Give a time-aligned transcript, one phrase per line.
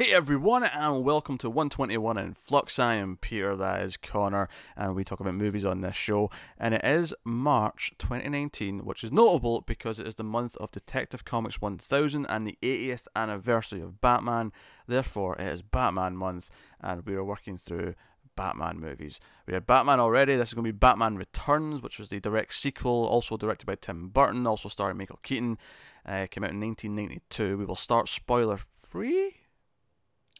[0.00, 2.78] Hey everyone, and welcome to 121 in Flux.
[2.78, 6.30] I am Peter, that is Connor, and we talk about movies on this show.
[6.56, 11.24] And it is March 2019, which is notable because it is the month of Detective
[11.24, 14.52] Comics 1000 and the 80th anniversary of Batman.
[14.86, 16.48] Therefore, it is Batman month,
[16.80, 17.96] and we are working through
[18.36, 19.18] Batman movies.
[19.48, 20.36] We had Batman already.
[20.36, 23.74] This is going to be Batman Returns, which was the direct sequel, also directed by
[23.74, 25.58] Tim Burton, also starring Michael Keaton.
[26.06, 27.58] Uh, came out in 1992.
[27.58, 29.47] We will start spoiler free.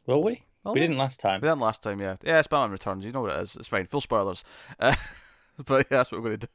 [0.08, 0.42] Will we?
[0.64, 0.86] Will we we?
[0.86, 1.42] didn't last time.
[1.42, 2.16] We didn't last time, yeah.
[2.24, 3.04] Yeah, it's Batman Returns.
[3.04, 3.54] You know what it is.
[3.56, 3.86] It's fine.
[3.86, 4.42] Full spoilers.
[4.80, 4.94] Uh,
[5.66, 6.48] but yeah, that's what we're going to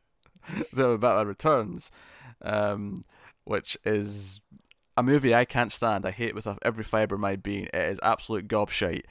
[0.76, 0.88] do.
[0.92, 1.92] with Batman Returns,
[2.42, 3.04] um,
[3.44, 4.40] which is
[4.96, 6.06] a movie I can't stand.
[6.06, 7.66] I hate with every fibre of my being.
[7.66, 9.04] It is absolute gobshite.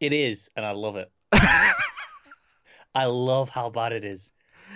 [0.00, 1.12] It is, and I love it.
[1.32, 4.32] I love how bad it is.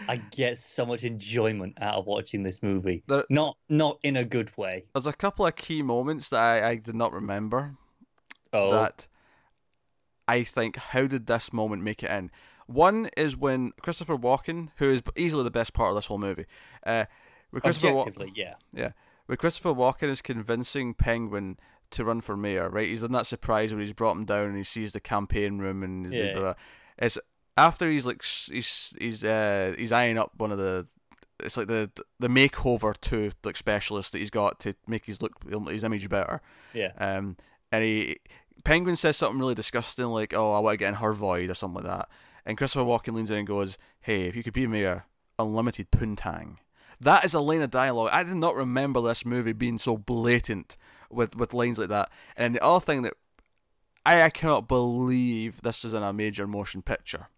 [0.09, 3.03] I get so much enjoyment out of watching this movie.
[3.07, 4.85] There- Not not in a good way.
[4.95, 7.77] There's a couple of key moments that I, I did not remember.
[8.53, 9.07] Oh, that
[10.27, 12.31] I think, how did this moment make it in?
[12.67, 16.47] One is when Christopher Walken, who is easily the best part of this whole movie,
[16.87, 17.07] uh,
[17.51, 18.55] with Christopher Wa- yeah.
[18.73, 18.93] Yeah.
[19.27, 21.59] Where Christopher Walken is convincing Penguin
[21.91, 22.87] to run for mayor, right?
[22.89, 25.83] He's in that surprise where he's brought him down and he sees the campaign room
[25.83, 26.33] and Yeah.
[26.33, 26.55] blah, blah.
[26.99, 27.19] it's
[27.57, 30.87] after he's like he's he's uh he's eyeing up one of the
[31.41, 35.33] it's like the the makeover to like specialist that he's got to make his look
[35.69, 36.41] his image better.
[36.73, 36.93] Yeah.
[36.99, 37.37] Um,
[37.73, 38.17] and he
[38.65, 41.55] Penguin says something really disgusting like, "Oh, I want to get in her void" or
[41.55, 42.09] something like that.
[42.45, 45.07] And Christopher Walken leans in and goes, "Hey, if you could be mayor,
[45.39, 46.57] unlimited poontang."
[47.01, 48.11] That is a line of dialogue.
[48.13, 50.77] I did not remember this movie being so blatant
[51.11, 52.11] with, with lines like that.
[52.37, 53.15] And the other thing that
[54.05, 57.29] I, I cannot believe this is in a major motion picture.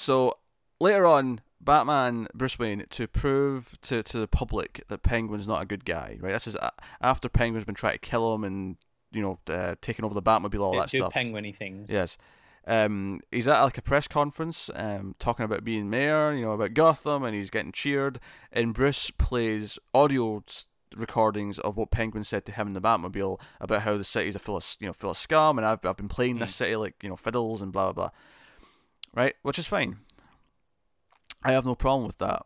[0.00, 0.38] So
[0.80, 5.66] later on, Batman, Bruce Wayne, to prove to, to the public that Penguin's not a
[5.66, 6.32] good guy, right?
[6.32, 6.56] This is
[7.02, 8.76] after Penguin's been trying to kill him and,
[9.12, 11.12] you know, uh, taking over the Batmobile, all do, that do stuff.
[11.12, 11.90] penguiny things.
[11.92, 12.16] Yes.
[12.66, 16.72] Um, he's at like a press conference, um, talking about being mayor, you know, about
[16.72, 18.20] Gotham, and he's getting cheered.
[18.52, 20.42] And Bruce plays audio
[20.96, 24.38] recordings of what Penguin said to him in the Batmobile about how the city's a
[24.38, 26.54] full of, you know, full of scum, and I've I've been playing this Mm.
[26.54, 28.10] city like you know fiddles and blah blah blah,
[29.14, 29.34] right?
[29.42, 29.98] Which is fine.
[31.42, 32.42] I have no problem with that.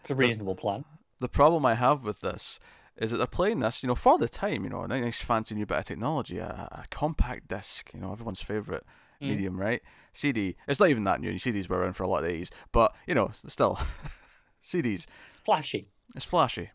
[0.00, 0.84] It's a reasonable plan.
[1.20, 2.58] The problem I have with this
[2.96, 5.54] is that they're playing this, you know, for the time, you know, a nice fancy
[5.54, 8.84] new bit of technology, a, a compact disc, you know, everyone's favorite
[9.22, 9.28] Mm.
[9.28, 9.80] medium, right?
[10.12, 10.56] CD.
[10.66, 11.34] It's not even that new.
[11.34, 13.76] CDs were around for a lot of days, but you know, still,
[14.62, 15.06] CDs.
[15.24, 15.88] It's flashy.
[16.16, 16.70] It's flashy.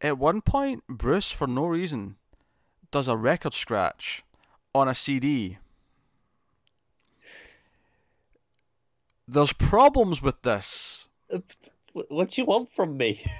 [0.00, 2.16] At one point, Bruce, for no reason,
[2.90, 4.24] does a record scratch
[4.74, 5.58] on a CD.
[9.28, 11.08] There's problems with this.
[11.92, 13.24] What do you want from me?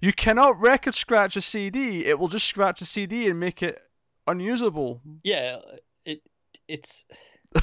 [0.00, 2.04] You cannot record scratch a CD.
[2.04, 3.80] It will just scratch a CD and make it
[4.26, 5.00] unusable.
[5.24, 5.56] yeah,
[6.04, 6.22] it
[6.68, 7.04] it's.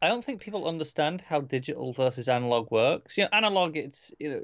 [0.00, 3.18] I don't think people understand how digital versus analog works.
[3.18, 4.42] You know, analog, it's you know,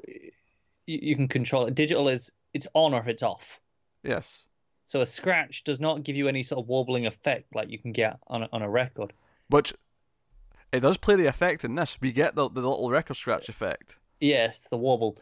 [0.85, 1.73] you, you can control it.
[1.73, 3.59] Digital is it's on or it's off.
[4.03, 4.45] Yes.
[4.85, 7.91] So a scratch does not give you any sort of wobbling effect like you can
[7.91, 9.13] get on a, on a record.
[9.49, 9.73] Which
[10.71, 11.97] it does play the effect in this.
[12.01, 13.97] We get the, the little record scratch effect.
[14.19, 15.17] Yes, the wobble.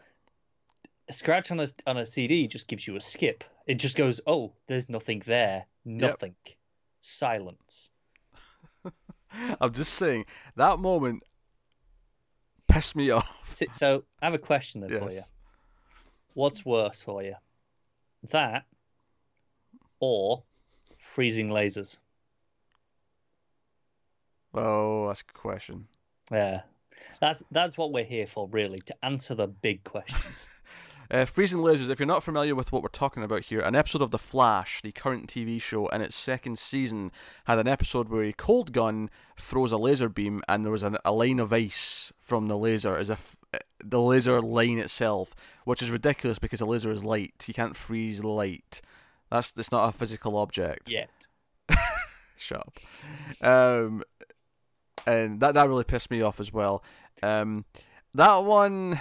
[1.08, 3.44] A scratch on a on a CD just gives you a skip.
[3.66, 6.34] It just goes, oh, there's nothing there, nothing,
[7.00, 7.90] silence.
[9.60, 10.26] I'm just saying
[10.56, 11.22] that moment
[12.68, 13.52] pissed me off.
[13.52, 15.22] So, so I have a question then for you.
[16.34, 17.34] What's worse for you,
[18.30, 18.64] that
[20.00, 20.42] or
[20.96, 21.98] freezing lasers?
[24.56, 25.86] Oh, that's a question.
[26.32, 26.62] Yeah,
[27.20, 30.48] that's that's what we're here for, really, to answer the big questions.
[31.08, 34.02] Uh, Freezing Lasers, if you're not familiar with what we're talking about here, an episode
[34.02, 37.12] of The Flash, the current TV show, in its second season,
[37.44, 40.96] had an episode where a cold gun throws a laser beam and there was an,
[41.04, 45.34] a line of ice from the laser, as if uh, the laser line itself,
[45.64, 47.44] which is ridiculous because a laser is light.
[47.46, 48.80] You can't freeze light.
[49.30, 50.90] That's it's not a physical object.
[50.90, 51.28] Yet,
[52.36, 53.46] Shut up.
[53.46, 54.02] Um,
[55.06, 56.82] and that that really pissed me off as well.
[57.22, 57.64] Um,
[58.14, 59.00] that one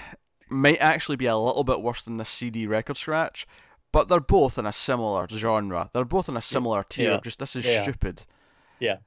[0.49, 3.47] might actually be a little bit worse than the CD record scratch,
[3.91, 5.89] but they're both in a similar genre.
[5.93, 7.15] They're both in a similar tier yeah.
[7.15, 7.83] of just this is Yeah.
[7.83, 8.25] stupid.
[8.79, 8.97] yeah.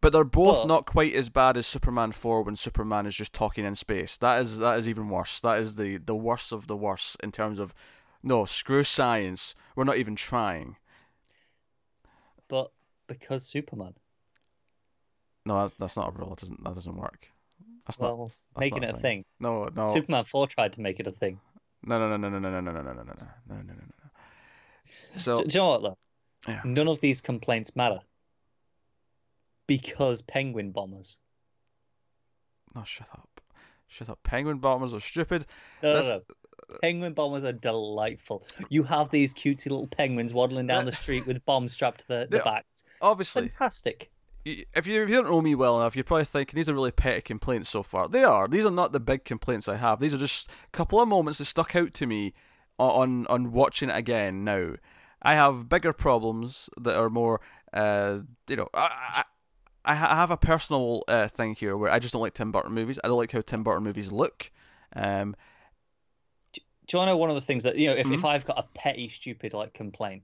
[0.00, 3.32] But they're both But- not quite as bad as Superman four when Superman is just
[3.32, 4.18] talking in space.
[4.18, 5.40] That is that is even worse.
[5.40, 7.72] That is the the worst of the worst in terms of
[8.22, 9.54] no screw science.
[9.74, 10.76] We're not even trying.
[12.48, 12.70] But
[13.06, 13.94] because Superman,
[15.46, 16.32] No, that's that's not a rule.
[16.32, 17.28] It doesn't that doesn't work.
[17.86, 19.24] That's not that's making not it a thing.
[19.40, 21.38] No, no, Superman four tried to make it a thing.
[21.84, 23.74] no, no, no, no, no, no, no, no, no, no, no, no, no, no, no,
[23.74, 24.10] no.
[25.16, 25.98] So Do, do you know what though?
[26.48, 26.60] Yeah.
[26.64, 28.00] None of these complaints matter
[29.66, 31.16] because penguin bombers.
[32.74, 33.40] No, shut up.
[33.86, 34.18] Shut up.
[34.22, 35.46] Penguin bombers are stupid.
[35.82, 36.76] No, no, That's- no.
[36.80, 38.46] Penguin bombers are delightful.
[38.70, 42.26] You have these cutesy little penguins waddling down the street with bombs strapped to the,
[42.30, 42.44] the Yeah.
[42.44, 42.84] backs.
[43.02, 44.10] Obviously, Fantastic.
[44.44, 46.90] If you if you don't know me well enough, you're probably thinking these are really
[46.90, 48.08] petty complaints so far.
[48.08, 48.46] They are.
[48.48, 50.00] These are not the big complaints I have.
[50.00, 52.34] These are just a couple of moments that stuck out to me
[52.78, 54.44] on on watching it again.
[54.44, 54.74] Now,
[55.22, 57.40] I have bigger problems that are more,
[57.72, 58.18] uh,
[58.48, 58.88] you know, I.
[59.18, 59.24] I
[59.86, 62.98] I have a personal uh, thing here where I just don't like Tim Burton movies.
[63.04, 64.50] I don't like how Tim Burton movies look.
[64.96, 65.36] Um,
[66.54, 67.94] Do you want to know one of the things that you know?
[67.94, 68.14] If, Mm-hmm.
[68.14, 70.22] if I've got a petty, stupid like complaint,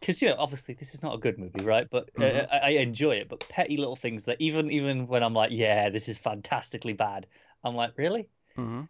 [0.00, 1.88] because you know, obviously this is not a good movie, right?
[1.90, 2.48] But uh, Mhm.
[2.52, 3.28] I, I enjoy it.
[3.28, 7.26] But petty little things that even even when I'm like, yeah, this is fantastically bad,
[7.64, 8.28] I'm like, really?
[8.56, 8.88] mhm.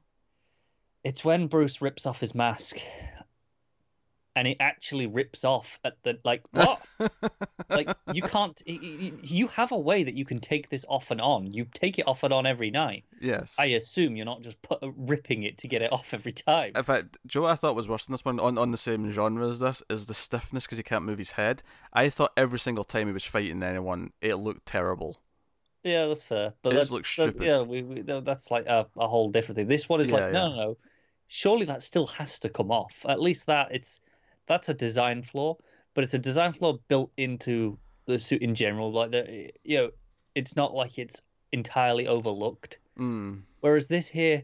[1.02, 2.78] It's when Bruce rips off his mask,
[4.38, 6.80] and it actually rips off at the like what?
[7.68, 8.62] like you can't.
[8.66, 11.52] You have a way that you can take this off and on.
[11.52, 13.04] You take it off and on every night.
[13.20, 13.56] Yes.
[13.58, 16.72] I assume you're not just put, ripping it to get it off every time.
[16.76, 18.76] In fact, Joe, you know I thought was worse than this one on, on the
[18.78, 21.64] same genre as this is the stiffness because he can't move his head.
[21.92, 25.20] I thought every single time he was fighting anyone, it looked terrible.
[25.82, 26.54] Yeah, that's fair.
[26.62, 27.42] But It that's looks that- stupid.
[27.44, 29.66] yeah, we, we that's like a, a whole different thing.
[29.68, 30.76] This one is Yeah, like no, no, no.
[31.30, 33.04] Surely that still has to come off.
[33.06, 34.00] At least that it's
[34.48, 35.56] that's a design flaw,
[35.94, 38.90] but it's a design flaw built into the suit in general.
[38.90, 39.90] Like the you know,
[40.34, 41.22] it's not like it's
[41.52, 42.78] entirely overlooked.
[42.98, 43.42] Mm.
[43.60, 44.42] Whereas this here,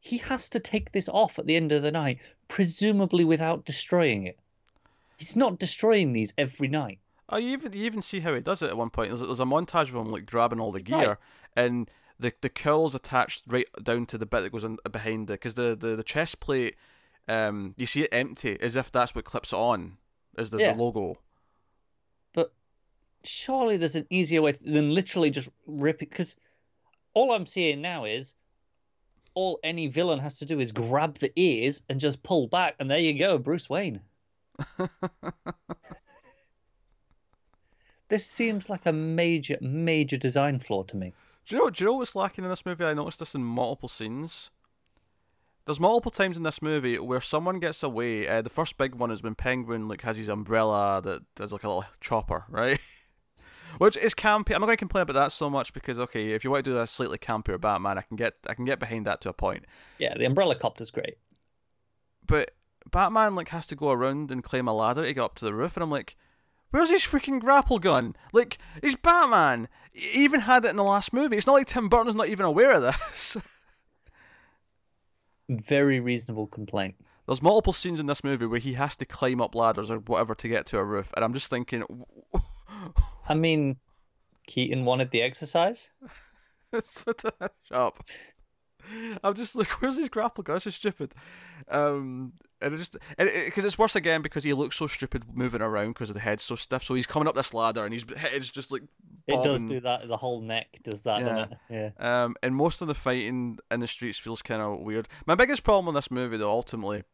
[0.00, 2.18] he has to take this off at the end of the night,
[2.48, 4.38] presumably without destroying it.
[5.16, 6.98] He's not destroying these every night.
[7.28, 9.10] Oh, you even you even see how he does it at one point.
[9.10, 11.16] There's, there's a montage of him like grabbing all the gear, Right.
[11.56, 15.34] and the the cowl's attached right down to the bit that goes in behind it
[15.34, 16.76] because the, the the chest plate,
[17.28, 19.98] um, you see it empty as if that's what clips on,
[20.38, 20.72] is the, Yeah.
[20.72, 21.18] the logo.
[22.32, 22.52] But
[23.24, 26.34] surely there's an easier way to, than literally just rip it because
[27.14, 28.34] all i'm seeing now is
[29.34, 32.90] all any villain has to do is grab the ears and just pull back and
[32.90, 34.00] there you go bruce wayne
[38.08, 41.12] this seems like a major major design flaw to me
[41.46, 41.70] Do you know?
[41.70, 42.84] Do you know what's lacking in this movie?
[42.84, 44.50] I noticed this in multiple scenes.
[45.64, 48.26] There's multiple times in this movie where someone gets away.
[48.26, 51.62] Uh, the first big one is when Penguin like has his umbrella that does like
[51.64, 52.80] a little chopper, right?
[53.78, 54.54] Which is campy.
[54.54, 56.70] I'm not going to complain about that so much because okay, if you want to
[56.72, 59.32] do a slightly campier Batman, I can get I can get behind that to a
[59.32, 59.64] point.
[59.98, 61.16] yeah the umbrella copter's great
[62.26, 62.50] But
[62.90, 65.54] Batman like has to go around and climb a ladder to get up to the
[65.54, 66.16] roof, and I'm like,
[66.70, 68.16] where's his freaking grapple gun?
[68.32, 69.68] Like, he's Batman.
[69.92, 71.36] He even had it in the last movie.
[71.36, 73.36] It's not like Tim Burton's not even aware of this.
[75.48, 76.94] very reasonable complaint
[77.26, 80.34] There's multiple scenes in this movie where he has to climb up ladders or whatever
[80.34, 81.84] to get to a roof, and I'm just thinking,
[83.28, 83.76] i mean
[84.46, 85.90] keaton wanted the exercise
[86.72, 87.24] it's shut
[87.70, 88.02] up.
[89.22, 90.42] I'm just like, where's his grapple?
[90.44, 91.14] This is stupid.
[91.68, 95.88] Um, and it just because it's worse again because he looks so stupid moving around
[95.88, 96.82] because of the head's so stiff.
[96.82, 98.82] So he's coming up this ladder and his head's just like
[99.26, 101.92] it does do that the whole neck does that it?
[101.98, 105.08] yeah Um, and most of the fighting in the streets feels kind of weird.
[105.26, 107.04] My biggest problem in this movie, though, ultimately,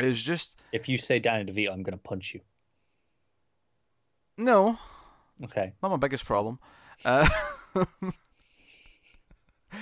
[0.00, 2.40] is just if you say danny devito i'm gonna punch you
[4.36, 4.78] no,
[5.44, 6.58] okay not my biggest problem.
[7.04, 7.28] Uh,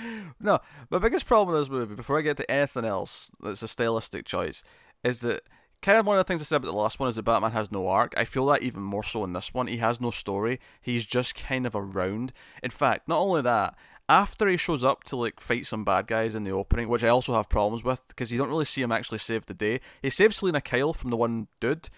[0.39, 0.59] no,
[0.89, 4.25] my biggest problem with this movie, before I get to anything else that's a stylistic
[4.25, 4.63] choice,
[5.03, 5.43] is that
[5.81, 7.51] kind of one of the things I said about the last one is that Batman
[7.51, 8.13] has no arc.
[8.17, 9.67] I feel that even more so in this one.
[9.67, 10.59] He has no story.
[10.81, 12.33] He's just kind of around.
[12.63, 13.75] In fact, not only that,
[14.09, 17.09] after he shows up to like fight some bad guys in the opening, which I
[17.09, 19.81] also have problems with because you don't really see him actually save the day.
[20.01, 21.89] He saves Selina Kyle from the one dude.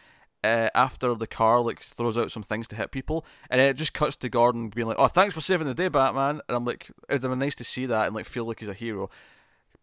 [0.45, 3.73] Uh, after the car like throws out some things to hit people, and then it
[3.73, 6.65] just cuts to Gordon being like, "Oh, thanks for saving the day, Batman." And I'm
[6.65, 9.09] like, it'd have been nice to see that and like feel like he's a hero.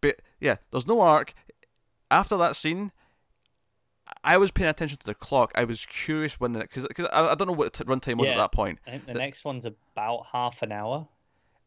[0.01, 1.33] But yeah, there's no arc.
[2.11, 2.91] After that scene,
[4.23, 5.51] I was paying attention to the clock.
[5.55, 8.37] I was curious when the because I, I don't know what t- runtime was at
[8.37, 8.79] that point.
[8.85, 11.07] I think the The- next one's about half an hour.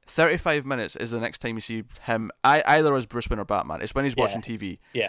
[0.09, 2.31] Thirty-five minutes is the next time you see him.
[2.45, 3.83] I either as Bruce Wayne or Batman.
[3.83, 4.23] It's when he's Yeah.
[4.25, 4.79] watching TV.
[4.93, 5.09] Yeah.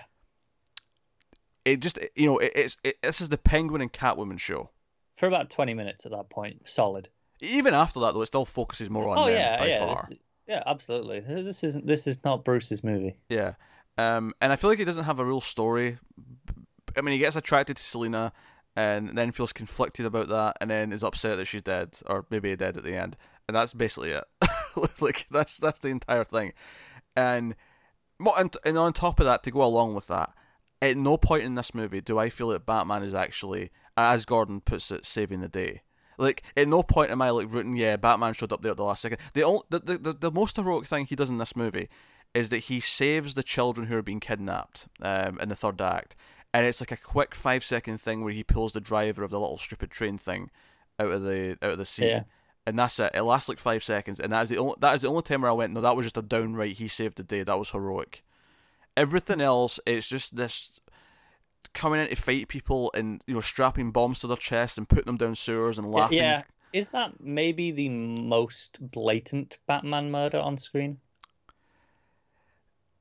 [1.67, 4.69] It just you know it, it's it, this is the Penguin and Catwoman show.
[5.17, 6.61] For about 20 minutes at that point.
[6.69, 7.09] Solid.
[7.41, 9.79] Even after that though, it still focuses more on oh, them yeah, by yeah.
[9.79, 10.05] far.
[10.09, 11.19] This, yeah, absolutely.
[11.19, 13.17] This isn't this is not Bruce's movie.
[13.27, 13.55] Yeah.
[13.97, 15.97] Um, and I feel like he doesn't have a real story.
[16.95, 18.31] I mean, he gets attracted to Selina
[18.75, 22.55] and then feels conflicted about that and then is upset that she's dead or maybe
[22.55, 23.17] dead at the end.
[23.47, 24.23] And that's basically it.
[25.01, 26.53] like that's that's the entire thing.
[27.15, 27.55] And
[28.37, 30.31] and and on top of that to go along with that,
[30.81, 34.61] at no point in this movie do I feel that Batman is actually, as Gordon
[34.61, 35.81] puts it, saving the day.
[36.17, 37.75] Like at no point am I like rooting.
[37.75, 39.19] Yeah, Batman showed up there at the last second.
[39.33, 41.89] The only, the, the, the, the most heroic thing he does in this movie
[42.33, 46.15] is that he saves the children who are being kidnapped um, in the third act,
[46.53, 49.39] and it's like a quick five second thing where he pulls the driver of the
[49.39, 50.49] little stupid train thing
[50.99, 52.07] out of the out of the scene.
[52.09, 52.23] Yeah.
[52.65, 53.11] And that's it.
[53.13, 55.41] It lasts like five seconds, and that is the only that is the only time
[55.41, 55.71] where I went.
[55.71, 56.75] No, that was just a downright.
[56.75, 57.43] He saved the day.
[57.43, 58.23] That was heroic.
[58.97, 60.81] Everything else, it's just this
[61.73, 65.05] coming in to fight people and you know strapping bombs to their chest and putting
[65.05, 66.17] them down sewers and laughing.
[66.17, 66.41] Yeah.
[66.73, 70.97] Is that maybe the most blatant Batman murder on screen?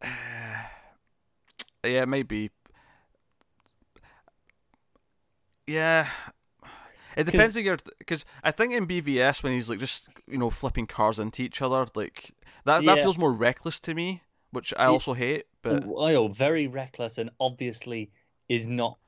[1.85, 2.50] Yeah, maybe.
[5.69, 6.09] Yeah.
[7.17, 10.50] It depends on your because I think in BVS when he's like just you know
[10.50, 12.33] flipping cars into each other like
[12.65, 14.23] that that feels more reckless to me,
[14.53, 15.45] which I also hate.
[15.62, 18.11] But oh, very reckless and obviously
[18.49, 18.99] is not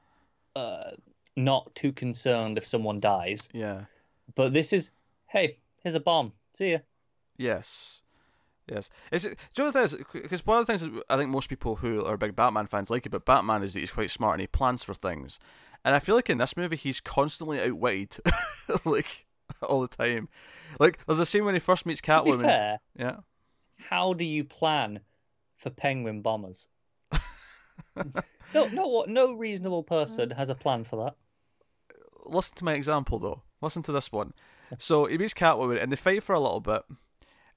[0.56, 0.90] uh,
[1.36, 3.48] not too concerned if someone dies.
[3.52, 3.82] yeah,
[4.34, 4.90] But this is,
[5.26, 6.32] hey, here's a bomb.
[6.54, 6.78] See ya.
[7.36, 8.02] yes,
[8.68, 8.90] yes.
[9.12, 11.48] It's do you know the thing because one of the things that I think most
[11.48, 14.40] people who are big Batman fans like about Batman is that he's quite smart and
[14.40, 15.38] he plans for things,
[15.84, 18.18] and I feel like in this movie he's constantly outwitted,
[18.84, 19.26] like
[19.62, 20.28] all the time.
[20.80, 22.42] Like there's a scene when he first meets To be Catwoman.
[22.42, 23.16] fair, Yeah.
[23.88, 25.00] how do you plan
[25.58, 26.68] for penguin bombers?
[28.54, 29.08] no, no, what?
[29.08, 30.36] No reasonable person uh.
[30.36, 31.16] has a plan for that.
[32.24, 33.42] listen to my example though.
[33.60, 34.32] Listen to this one.
[34.78, 36.82] So he meets Catwoman and they fight for a little bit,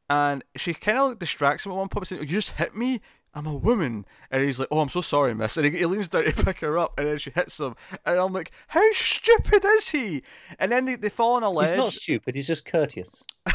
[0.09, 2.75] and she kind of like distracts him at one point, saying, oh, "You just hit
[2.75, 3.01] me.
[3.33, 6.07] I'm a woman." And he's like, "Oh, I'm so sorry, miss." And he, he leans
[6.07, 9.63] down to pick her up, and then she hits him, and I'm like, "How stupid
[9.65, 10.23] is he?"
[10.59, 11.67] And then they, they fall on a ledge.
[11.67, 12.35] He's not stupid.
[12.35, 13.23] He's just courteous.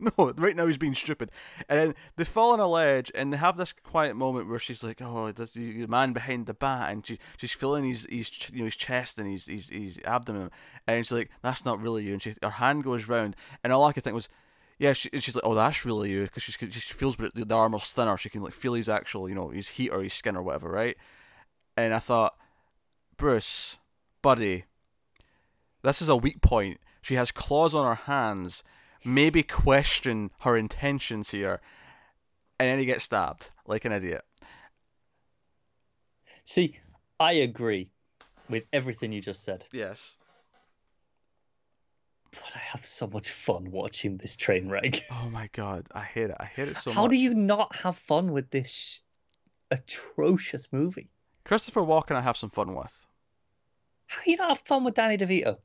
[0.18, 1.30] No, right now he's being stupid.
[1.68, 4.82] And then they fall on a ledge and they have this quiet moment where she's
[4.82, 8.60] like, "Oh, there's the man behind the bat," and she she's feeling his his you
[8.60, 10.50] know his chest and his his, his abdomen,
[10.86, 13.84] and she's like, "That's not really you." And she her hand goes round, and all
[13.84, 14.28] I could think was.
[14.76, 17.92] Yeah, she, she's like, oh, that's really you, because she she feels but the armor's
[17.92, 18.16] thinner.
[18.16, 20.68] She can like feel his actual, you know, his heat or his skin or whatever,
[20.68, 20.96] right?
[21.76, 22.34] And I thought,
[23.16, 23.78] Bruce,
[24.20, 24.64] buddy,
[25.82, 26.80] this is a weak point.
[27.02, 28.64] She has claws on her hands.
[29.04, 31.60] Maybe question her intentions here.
[32.58, 34.22] And then he gets stabbed like an idiot.
[36.44, 36.78] See,
[37.18, 37.90] I agree
[38.48, 40.16] with everything you just said, Yes.
[42.30, 45.02] but I have so much fun watching this train wreck.
[45.10, 46.36] Oh my god, I hate it.
[46.38, 47.04] I hate it so How much.
[47.04, 49.02] How do you not have fun with this
[49.70, 51.10] atrocious movie?
[51.44, 53.06] Christopher Walken, I have some fun with.
[54.06, 55.58] How do you not have fun with Danny DeVito?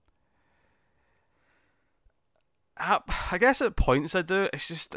[2.80, 3.00] I,
[3.32, 4.48] I guess at points I do.
[4.54, 4.96] It's just,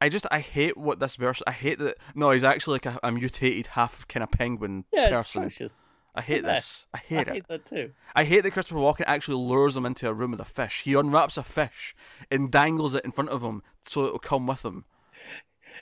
[0.00, 1.42] I just I hate what this verse.
[1.46, 1.96] I hate that.
[2.14, 5.42] No, he's actually like a, a mutated half kind of penguin Yeah, it's person.
[5.42, 5.84] atrocious.
[6.16, 6.54] I hate mess.
[6.54, 6.86] this.
[6.94, 7.28] I hate it.
[7.28, 7.34] I it.
[7.34, 7.90] hate that too.
[8.14, 10.82] I hate that Christopher Walken actually lures him into a room with a fish.
[10.82, 11.94] He unwraps a fish
[12.30, 14.84] and dangles it in front of him so it'll come with him.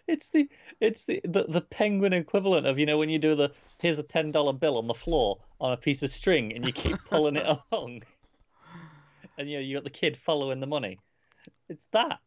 [0.08, 0.48] It's the
[0.80, 4.02] it's the, the the penguin equivalent of you know when you do the here's a
[4.02, 7.36] ten dollar bill on the floor on a piece of string and you keep pulling
[7.36, 8.02] it along,
[9.36, 10.98] and you know you got the kid following the money.
[11.68, 12.20] It's that,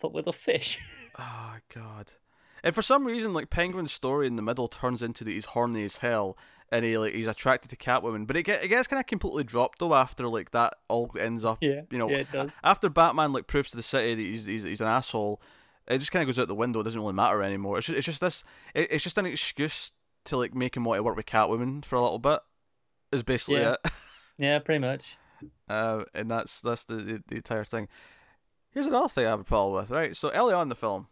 [0.00, 0.78] but with a fish.
[1.18, 2.12] Oh god.
[2.62, 5.84] And for some reason, like Penguin's story in the middle turns into that he's horny
[5.84, 6.36] as hell,
[6.72, 8.26] and he like he's attracted to Catwoman.
[8.26, 11.44] But it, get, it gets kind of completely dropped though after like that all ends
[11.44, 11.58] up.
[11.60, 12.50] Yeah, you know, yeah, it does.
[12.64, 15.40] after Batman like proves to the city that he's he's, he's an asshole.
[15.86, 16.80] It just kind of goes out the window.
[16.80, 17.78] It doesn't really matter anymore.
[17.78, 18.42] It's just, it's just this.
[18.74, 19.92] It, it's just an excuse
[20.24, 22.40] to like make him want to work with Catwoman for a little bit.
[23.12, 23.76] Is basically Yeah.
[23.84, 23.92] it.
[24.38, 25.16] Yeah, pretty much.
[25.66, 27.88] Uh, and that's that's the, the the entire thing.
[28.76, 29.90] Here's another thing I have a problem with.
[29.90, 31.06] Right, so early on in the film,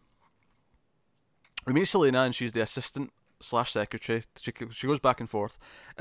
[1.64, 4.22] we meet Selina, and she's the assistant slash secretary.
[4.38, 5.58] She she goes back and forth,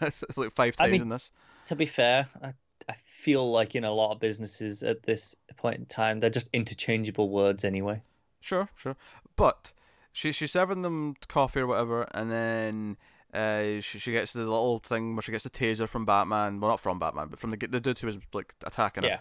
[0.00, 1.32] it's like five I times mean- in this.
[1.66, 2.54] To be fair, I
[2.88, 6.48] I feel like in a lot of businesses at this point in time they're just
[6.54, 8.00] interchangeable words anyway.
[8.40, 8.96] Sure, sure,
[9.36, 9.74] but
[10.12, 12.96] she she's serving them coffee or whatever, and then.
[13.34, 16.58] Uh, she, she gets the little thing where she gets the taser from Batman.
[16.58, 19.08] Well, not from Batman, but from the the dude who was like attacking her.
[19.10, 19.18] Yeah.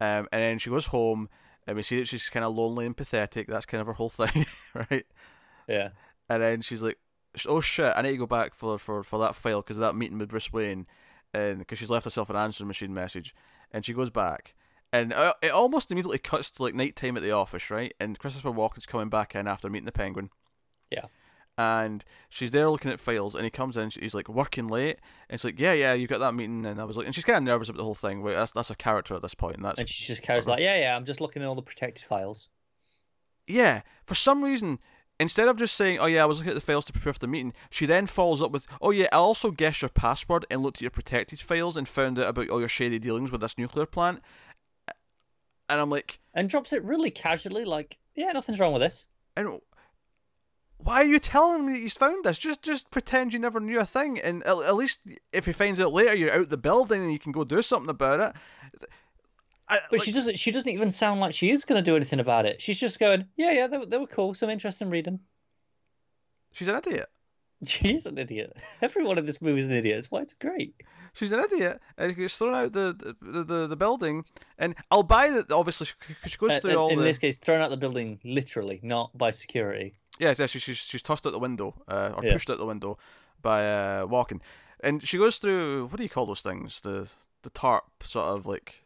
[0.00, 1.28] Um, and then she goes home,
[1.66, 3.46] and we see that she's kind of lonely and pathetic.
[3.46, 5.06] That's kind of her whole thing, right?
[5.66, 5.90] Yeah.
[6.28, 6.98] And then she's like,
[7.46, 9.96] "Oh shit, I need to go back for for, for that file because of that
[9.96, 10.86] meeting with Bruce Wayne,
[11.34, 13.34] and because she's left herself an answering machine message."
[13.70, 14.54] And she goes back,
[14.92, 17.92] and uh, it almost immediately cuts to like nighttime at the office, right?
[18.00, 20.30] And Christopher Walken's coming back in after meeting the Penguin.
[20.90, 21.06] Yeah.
[21.58, 23.90] And she's there looking at files, and he comes in.
[23.90, 24.98] He's like working late,
[25.28, 27.24] and it's like, "Yeah, yeah, you got that meeting." And I was like, and she's
[27.24, 28.22] kind of nervous about the whole thing.
[28.22, 30.60] Wait, that's that's a character at this point, and that's And she just carries like,
[30.60, 32.48] yeah, yeah, I'm just looking at all the protected files.
[33.48, 34.78] yeah, for some reason,
[35.18, 37.18] instead of just saying, "Oh yeah, I was looking at the files to prepare for
[37.18, 40.62] the meeting," she then follows up with, "Oh yeah, I also guessed your password and
[40.62, 43.58] looked at your protected files and found out about all your shady dealings with this
[43.58, 44.22] nuclear plant."
[45.68, 49.60] And I'm like, and drops it really casually, like, "Yeah, nothing's wrong with this." and
[50.88, 52.38] why are you telling me that he's found this?
[52.38, 55.00] Just just pretend you never knew a thing, and at, at least
[55.32, 57.90] if he finds out later, you're out the building and you can go do something
[57.90, 58.36] about it.
[59.68, 60.38] I, But like- she doesn't.
[60.38, 62.62] She doesn't even sound like she is going to do anything about it.
[62.62, 64.34] She's just going, "Yeah, yeah, they, were- they were cool.
[64.34, 65.20] Some interesting reading."
[66.52, 67.06] she's an idiot.
[67.66, 68.56] She's an idiot.
[68.80, 69.96] Everyone in this movie is an idiot.
[69.96, 70.74] That's why it's great.
[71.12, 74.24] She's an idiot, and she gets thrown out the the, the, the building.
[74.58, 75.50] And I'll buy that.
[75.50, 75.88] Obviously,
[76.26, 78.78] she goes Uh, through in all in the this case, thrown out the building literally,
[78.82, 79.98] not by security.
[80.18, 82.32] Yeah, yeah she, she's she's tossed out the window uh, or Yeah.
[82.32, 82.98] pushed out the window
[83.40, 84.40] by uh, Walken,
[84.80, 86.80] and she goes through what do you call those things?
[86.80, 87.08] The
[87.42, 88.84] the tarp sort of like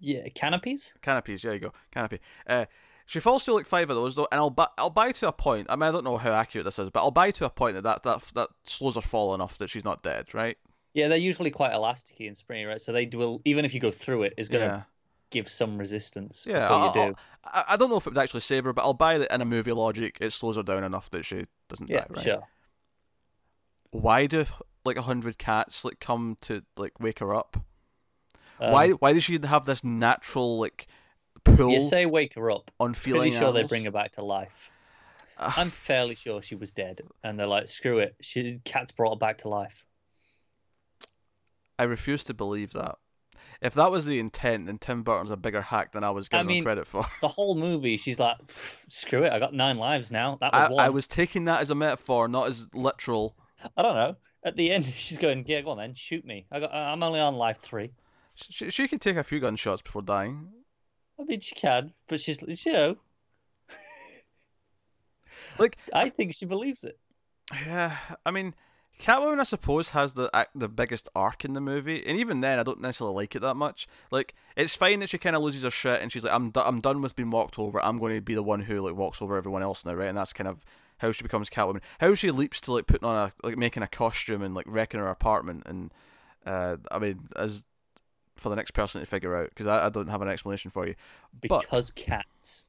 [0.00, 0.94] Yeah, canopies.
[1.02, 1.42] canopies.
[1.42, 2.20] There you go, canopy.
[2.46, 2.66] Uh,
[3.06, 5.32] she falls through like five of those though, and I'll buy I'll buy to a
[5.32, 5.66] point.
[5.68, 7.74] I mean, I don't know how accurate this is, but I'll buy to a point
[7.74, 10.56] that that that, that slows her fall enough that she's not dead, right?
[10.94, 12.80] Yeah, they're usually quite elasticy and springy, right?
[12.80, 14.82] So they will, even if you go through it, to Yeah,
[15.32, 16.60] give some resistance yeah.
[16.60, 17.14] before you I'll- do.
[17.44, 19.40] I, I don't know if it would actually save her, but I'll buy that in
[19.40, 22.22] a movie logic, it slows her down enough that she doesn't yeah, die, right?
[22.22, 22.48] sure.
[23.90, 24.46] Why do
[24.84, 27.56] like a hundred cats like come to like wake her up?
[28.60, 30.86] Um, why why does she have this natural like
[31.44, 32.70] pull You say wake her up.
[32.78, 34.70] on feeling Pretty sure they bring her back to life.
[35.38, 39.18] I'm fairly sure she was dead, and they're like, "Screw it." She cats brought her
[39.18, 39.84] back to life.
[41.78, 42.96] I refuse to believe that.
[43.60, 46.38] If that was the intent, then Tim Burton's a bigger hack than I was I
[46.38, 47.04] giving him credit for.
[47.20, 48.38] The whole movie, she's like,
[48.88, 50.36] "Screw it." I got nine lives now.
[50.40, 50.84] That was I, one.
[50.84, 53.36] I was taking that as a metaphor, not as literal.
[53.76, 54.16] I don't know.
[54.44, 56.72] At the end, she's going, "Yeah, go on then, shoot me." I got.
[56.72, 57.92] Uh, I'm only on life three.
[58.34, 60.48] She, she can take a few gunshots before dying.
[61.20, 62.96] I mean, she can, but she's, you know,
[65.58, 66.98] Like, I think she believes it.
[67.66, 68.54] yeah, I mean,
[69.02, 72.62] Catwoman, I suppose, has the the biggest arc in the movie, and even then, I
[72.62, 73.88] don't necessarily like it that much.
[74.12, 76.60] Like, it's fine that she kind of loses her shit, and she's like, "I'm do-
[76.60, 77.84] I'm done with being walked over.
[77.84, 80.16] I'm going to be the one who like walks over everyone else now, right?" And
[80.16, 80.64] that's kind of
[80.98, 81.82] how she becomes Catwoman.
[81.98, 85.00] How she leaps to like putting on a like making a costume and like wrecking
[85.00, 85.92] her apartment, and
[86.46, 87.64] uh, I mean, as
[88.36, 90.86] for the next person to figure out, because I, I don't have an explanation for
[90.86, 90.94] you.
[91.48, 92.68] But- Because cats.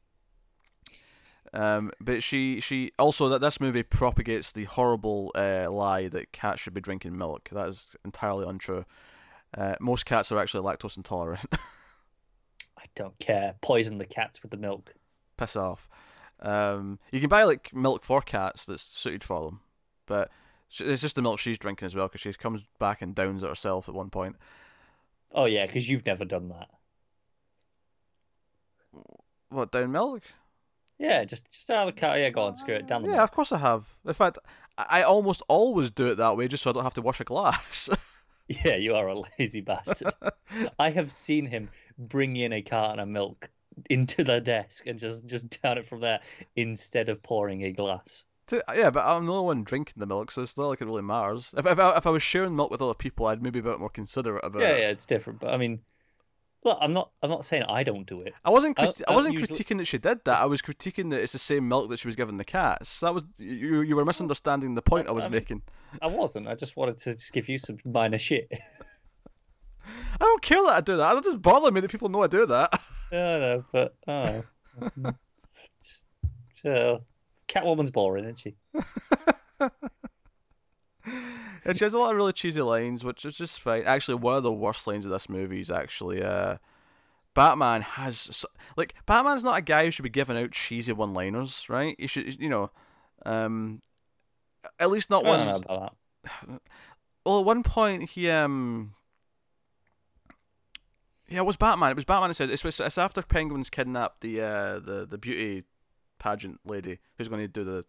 [1.54, 6.62] Um, but she she also that this movie propagates the horrible uh, lie that cats
[6.62, 7.50] should be drinking milk.
[7.52, 8.86] That is entirely untrue.
[9.56, 11.46] Uh, most cats are actually lactose intolerant.
[12.78, 13.56] I don't care.
[13.62, 14.96] Poison the cats with the milk.
[15.38, 15.88] Piss off.
[16.40, 19.60] Um, you can buy like milk for cats that's suited for them,
[20.08, 20.32] but
[20.80, 23.48] it's just the milk she's drinking as well because she comes back and downs it
[23.48, 24.36] herself at one point.
[25.34, 26.70] Oh yeah, because you've never done that.
[29.50, 30.24] What down milk?
[31.00, 32.20] Yeah, just just out of the cat.
[32.20, 32.88] Yeah, go on, screw it.
[32.88, 33.24] Down the Yeah, milk.
[33.24, 33.88] of course I have.
[34.06, 34.38] In fact,
[34.78, 37.20] I I almost always do it that way just so I don't have to wash
[37.20, 37.90] a glass.
[38.48, 40.14] Yeah, you are a lazy bastard.
[40.80, 43.50] I have seen him bring in a carton of milk
[43.90, 46.20] into the desk and just just down it from there
[46.56, 48.26] instead of pouring a glass.
[48.76, 51.02] Yeah, but I'm the only one drinking the milk, so it's not like it really
[51.02, 51.54] matters.
[51.58, 53.72] If if I, if I was sharing milk with other people, I'd maybe be a
[53.72, 54.80] bit more considerate about Yeah, it.
[54.82, 55.40] yeah, it's different.
[55.40, 55.80] But I mean,
[56.64, 58.34] look, I'm not I'm not saying I don't do it.
[58.46, 60.42] I wasn't I- criti- I I, wasn't usually- critiquing that she did that.
[60.42, 63.00] I was critiquing that it's the same milk that she was giving the cats.
[63.02, 63.82] That was you.
[63.82, 65.62] You were misunderstanding the point I was I mean- making.
[66.02, 66.48] I wasn't.
[66.48, 68.48] I just wanted to just give you some minor shit.
[69.86, 71.18] I don't care that I do that.
[71.18, 72.70] It doesn't bother me that people know I do that.
[73.12, 74.44] I don't know, but I
[74.80, 75.12] don't know.
[76.56, 77.02] Sure.
[77.50, 78.56] Catwoman's boring, isn't she?
[81.72, 83.84] she has a lot of really cheesy lines, which is just fine.
[83.84, 86.58] Actually, one of the worst lines of this movie is actually uh,
[87.34, 88.46] Batman has
[88.76, 91.96] like Batman's not a guy who should be giving out cheesy one-liners, right?
[91.98, 92.72] He should, you know,
[93.26, 93.82] um,
[94.80, 95.64] at least not I don't know ones.
[95.64, 95.96] about
[97.26, 98.96] Well, at one point he um.
[101.30, 101.92] Yeah, it was Batman.
[101.92, 102.32] It was Batman.
[102.32, 105.64] It says it's, it's after Penguin's kidnapped the uh the the beauty
[106.20, 107.86] pageant lady who's going to do the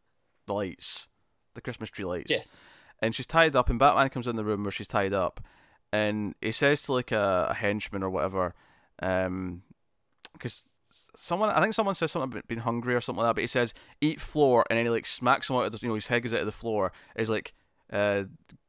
[0.46, 1.08] the lights,
[1.54, 2.30] the Christmas tree lights.
[2.30, 2.60] Yes.
[3.00, 5.40] And she's tied up, and Batman comes in the room where she's tied up,
[5.92, 8.54] and he says to like a, a henchman or whatever,
[9.00, 9.62] um,
[10.32, 10.64] because
[11.16, 13.48] someone I think someone says something about being hungry or something like that, but he
[13.48, 16.08] says eat floor, and then he like smacks him out of the, you know his
[16.08, 16.92] head goes out of the floor.
[17.16, 17.54] Is like,
[17.92, 18.24] uh,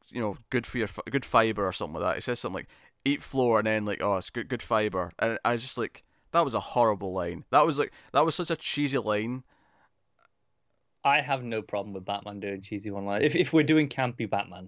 [0.10, 2.16] you know, good for your fi- good fiber or something like that.
[2.16, 2.70] He says something like
[3.04, 6.04] eat floor, and then like oh it's good good fiber, and I was just like
[6.32, 7.46] that was a horrible line.
[7.52, 9.44] That was like that was such a cheesy line.
[11.06, 13.22] I have no problem with Batman doing cheesy one line.
[13.22, 14.68] If if we're doing campy Batman,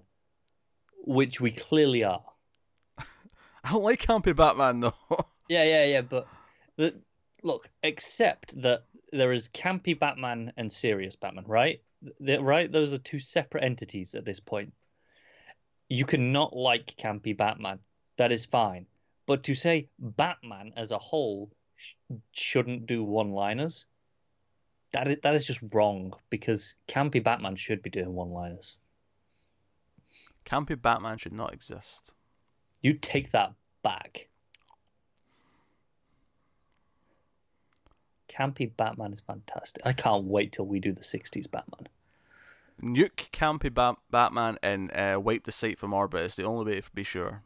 [1.04, 2.22] which we clearly are.
[2.98, 4.94] I don't like campy Batman though.
[5.50, 6.02] Yeah, yeah, yeah.
[6.02, 6.28] But
[6.76, 6.94] the,
[7.42, 11.80] look, except that there is campy Batman and serious Batman, right?
[12.20, 14.74] Right, those are two separate entities at this point.
[15.88, 17.78] You cannot like campy Batman.
[18.18, 18.84] That is fine.
[19.24, 21.94] But to say Batman as a whole sh-
[22.32, 23.86] shouldn't do one-liners,
[24.92, 28.76] that is, that is just wrong because campy Batman should be doing one-liners.
[30.44, 32.14] Campy Batman should not exist.
[32.80, 34.28] You take that back.
[38.28, 39.84] Campy Batman is fantastic.
[39.84, 41.88] I can't wait till we do the 60s Batman.
[42.80, 46.80] Nuke Campy ba- Batman and uh, wipe the site from orbit is the only way
[46.80, 47.42] to be sure.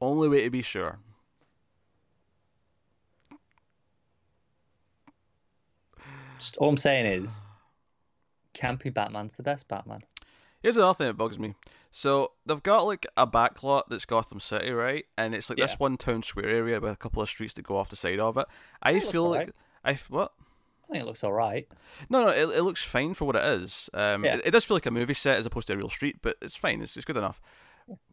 [0.00, 0.98] Only way to be sure.
[6.58, 7.40] All I'm saying is,
[8.54, 10.02] Campy Batman's the best Batman.
[10.62, 11.54] Here's another thing that bugs me.
[11.92, 15.04] So they've got like a backlot that's Gotham City, right?
[15.16, 17.76] And it's like this one town square area with a couple of streets that go
[17.76, 18.46] off the side of it.
[18.82, 19.54] I feel like alright.
[19.84, 20.32] I what?
[20.88, 21.66] I think it looks all right.
[22.08, 23.90] No, no, it, it looks fine for what it is.
[23.92, 24.36] Um, Yeah.
[24.36, 26.36] it, it does feel like a movie set as opposed to a real street, but
[26.40, 26.80] it's fine.
[26.82, 27.40] It's, it's good enough.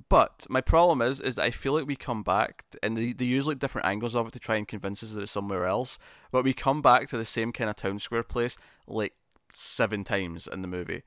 [0.09, 3.25] But my problem is, is that I feel like we come back and they, they
[3.25, 5.97] use like different angles of it to try and convince us that it's somewhere else.
[6.31, 9.13] But we come back to the same kind of town square place like
[9.51, 11.03] seven times in the movie.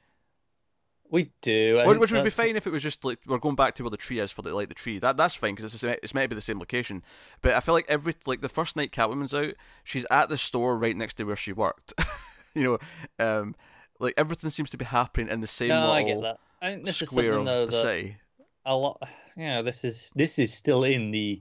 [1.11, 1.83] We do.
[1.87, 3.91] Which, which would be fine if it was just like we're going back to where
[3.91, 4.99] the tree is for the like the tree.
[4.99, 7.03] That that's fine because it's the same, it's meant to be the same location.
[7.43, 9.55] But I feel like every like the first night Catwoman's out,
[9.85, 11.95] she's at the store right next to where she worked.
[12.55, 12.79] you
[13.19, 13.55] know, um,
[14.01, 16.39] like everything seems to be happening in the same No, little I get that.
[16.61, 18.17] I think this is square something of the that city.
[18.66, 19.00] A lot.
[19.37, 21.40] You know, this is this is still in the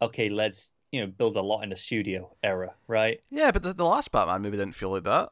[0.00, 0.28] okay.
[0.30, 3.20] Let's you know build a lot in the studio era, right?
[3.30, 5.30] Yeah, but the, the last Batman movie didn't feel like that.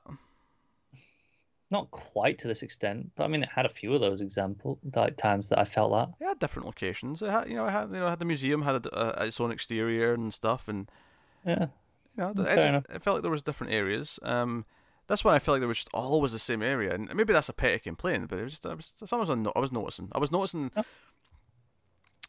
[1.70, 4.78] Not quite to this extent, but I mean, it had a few of those example
[4.96, 6.08] like times that I felt that.
[6.18, 7.20] Yeah, different locations.
[7.20, 9.38] It had you know it had you know had the museum had a, uh, its
[9.38, 10.90] own exterior and stuff, and
[11.44, 11.66] Yeah,
[12.16, 14.18] you know, it, just- it felt like there was different areas.
[14.22, 14.64] Um,
[15.08, 17.50] this one I feel like there was just always the same area, and maybe that's
[17.50, 18.94] a petty complaint, but it was just I was
[19.30, 20.08] I no- I was noticing.
[20.12, 20.84] I was noticing Oh.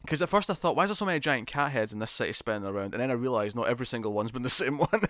[0.02, 2.12] Because at first I thought, why is there so many giant cat heads in this
[2.12, 2.94] city spinning around?
[2.94, 5.02] And then I realised not every single one's been the same one.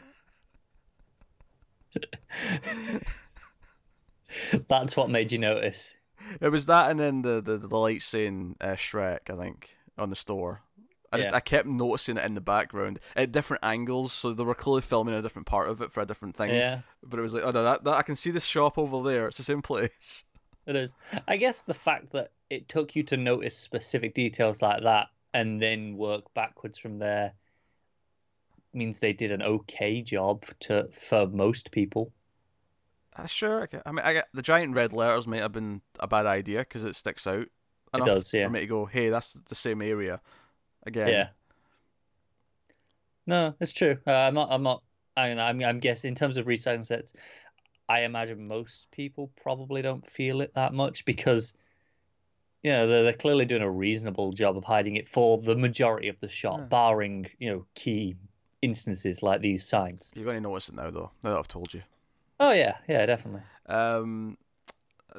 [4.67, 5.93] that's what made you notice.
[6.41, 10.09] it was that, and then the the, the light saying uh, Shreck, I think, on
[10.09, 10.61] the store.
[11.11, 11.37] I just Yeah.
[11.37, 15.15] I kept noticing it in the background at different angles, so they were clearly filming
[15.15, 16.51] a different part of it for a different thing.
[16.51, 19.01] Yeah, But it was like, oh no, that, that I can see the shop over
[19.09, 19.27] there.
[19.27, 20.23] It's the same place.
[20.67, 20.93] it is.
[21.27, 25.61] I guess the fact that it took you to notice specific details like that and
[25.61, 27.33] then work backwards from there
[28.73, 32.11] means they did an okay job to for most people.
[33.15, 36.07] Uh, sure, I, I mean, I get, the giant red letters might have been a
[36.07, 37.47] bad idea because it sticks out.
[37.93, 38.47] enough does, yeah.
[38.47, 40.21] For me to go, hey, that's the same area.
[40.85, 41.27] Again, Yeah.
[43.25, 43.97] No, it's true.
[44.07, 44.49] Uh, I'm not.
[44.51, 44.81] I'm not.
[45.15, 45.63] I mean, I'm.
[45.63, 47.13] I'm guessing in terms of recycling sets,
[47.87, 51.53] I imagine most people probably don't feel it that much because,
[52.63, 56.07] you know, they're, they're clearly doing a reasonable job of hiding it for the majority
[56.09, 56.65] of the shot, Yeah.
[56.65, 58.15] barring you know key
[58.61, 60.11] instances like these signs.
[60.15, 61.11] you're going to notice it now, though.
[61.23, 61.83] Now that I've told you.
[62.39, 63.41] Oh yeah, yeah, definitely.
[63.67, 64.37] Um,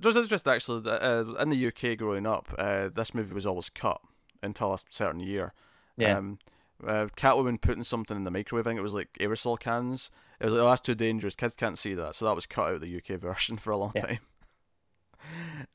[0.02, 3.68] just it's just actually uh, in the UK growing up, uh, this movie was always
[3.70, 4.00] cut
[4.42, 5.52] until a certain year.
[5.96, 6.16] Yeah.
[6.18, 6.38] Um,
[6.86, 8.66] uh, Catwoman putting something in the microwave.
[8.66, 10.10] I think it was like aerosol cans.
[10.40, 11.34] It was like, oh, that's too dangerous.
[11.34, 13.76] Kids can't see that, so that was cut out of the UK version for a
[13.76, 14.06] long Yeah.
[14.06, 14.18] time.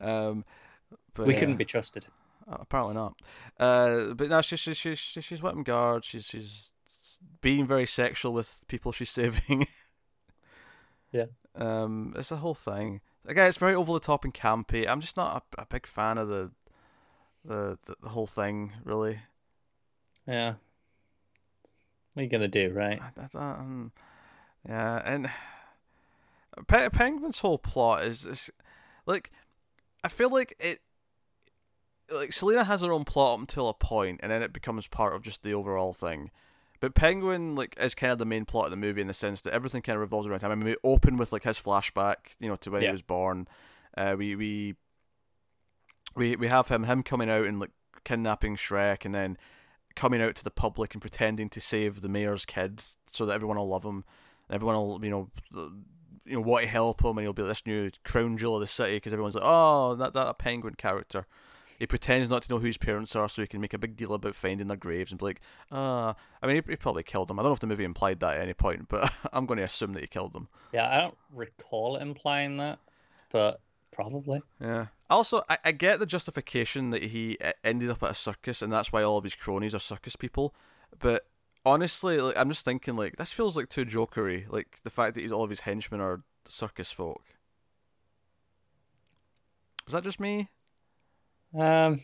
[0.00, 0.44] um,
[1.14, 1.40] but we yeah.
[1.40, 2.06] couldn't be trusted.
[2.50, 3.14] Uh, apparently not.
[3.58, 6.04] Uh, but no, she's she's she's she's, she's whipping guard.
[6.04, 6.72] She's she's
[7.40, 9.66] being very sexual with people she's saving.
[11.12, 11.26] Yeah.
[11.54, 13.00] Um, it's a whole thing.
[13.26, 14.86] Again, it's very over the top and campy.
[14.86, 16.50] I'm just not a, a big fan of the,
[17.44, 18.72] the the the whole thing.
[18.84, 19.20] Really,
[20.26, 20.54] Yeah.
[22.12, 23.00] What are you gonna do, right?
[23.00, 23.92] I, I, um,
[24.68, 25.30] yeah, and
[26.66, 28.50] Pe- Penguin's whole plot is, is
[29.06, 29.30] like
[30.04, 30.80] I feel like it.
[32.12, 35.14] Like Selina has her own plot up until a point, and then it becomes part
[35.14, 36.30] of just the overall thing.
[36.78, 39.40] But Penguin, like, is kind of the main plot of the movie in the sense
[39.42, 40.52] that everything kind of revolves around him.
[40.52, 42.88] I mean, we open with like his flashback, you know, to when Yeah.
[42.90, 43.48] he was born.
[43.96, 44.76] Uh, we we
[46.14, 47.70] we we have him him coming out and like
[48.04, 49.36] kidnapping Shreck, and then
[49.96, 53.56] coming out to the public and pretending to save the mayor's kids so that everyone
[53.56, 54.04] will love him,
[54.48, 55.30] and everyone will you know
[56.26, 58.66] you know want to help him, and he'll be this new crown jewel of the
[58.66, 61.26] city because everyone's like, oh, that that a penguin character.
[61.78, 63.96] He pretends not to know who his parents are, so he can make a big
[63.96, 66.14] deal about finding their graves and be like, ah.
[66.42, 67.38] I mean, he, he probably killed them.
[67.38, 69.64] I don't know if the movie implied that at any point, but I'm going to
[69.64, 70.48] assume that he killed them.
[70.72, 72.78] Yeah, I don't recall it implying that,
[73.30, 73.60] but
[73.92, 74.42] probably.
[74.58, 74.86] Yeah.
[75.10, 78.90] Also, I, I get the justification that he ended up at a circus and that's
[78.90, 80.54] why all of his cronies are circus people,
[80.98, 81.26] but
[81.66, 84.50] honestly, like, I'm just thinking like this feels like too jokery.
[84.50, 87.24] Like the fact that he's all of his henchmen are circus folk.
[89.86, 90.48] Is that just me?
[91.54, 92.00] Um,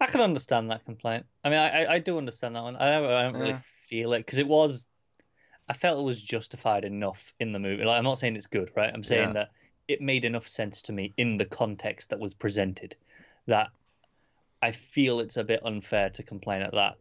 [0.00, 1.26] I can understand that complaint.
[1.44, 2.76] I mean, I I, I do understand that one.
[2.76, 3.60] I don't, I don't really Yeah.
[3.84, 4.88] feel it because it was.
[5.68, 7.84] I felt it was justified enough in the movie.
[7.84, 8.90] Like I'm not saying it's good, right?
[8.92, 9.32] I'm saying Yeah.
[9.34, 9.50] that
[9.88, 12.96] it made enough sense to me in the context that was presented
[13.46, 13.68] that
[14.60, 16.96] I feel it's a bit unfair to complain at that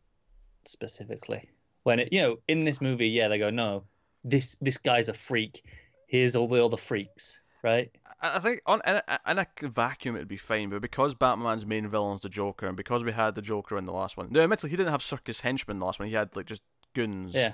[0.66, 1.50] specifically.
[1.84, 3.84] When it, you know, in this movie, yeah, they go, no,
[4.24, 5.64] this this guy's a freak.
[6.08, 7.90] Here's all the other freaks, right?
[8.22, 11.66] I I think on in a, in a vacuum it'd be fine, but because Batman's
[11.66, 14.42] main villain's the Joker, and because we had the Joker in the last one, no,
[14.42, 16.08] admittedly he didn't have circus henchmen in the last one.
[16.08, 16.62] He had like just
[16.94, 17.34] goons.
[17.34, 17.54] Yeah.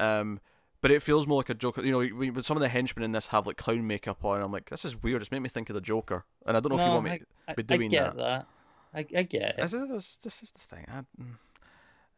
[0.00, 0.40] Um,
[0.80, 1.82] but it feels more like a Joker.
[1.82, 4.40] You know, we, some of the henchmen in this have like clown makeup on.
[4.40, 5.20] I'm like, this is weird.
[5.20, 7.10] It's made me think of the Joker, and I don't know if you want me
[7.48, 8.16] I, to be I doing get that.
[8.16, 8.46] that.
[8.94, 9.56] I, I get it.
[9.58, 10.86] This is, this, this is the thing.
[10.88, 11.34] I, mm,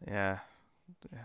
[0.06, 0.38] yeah.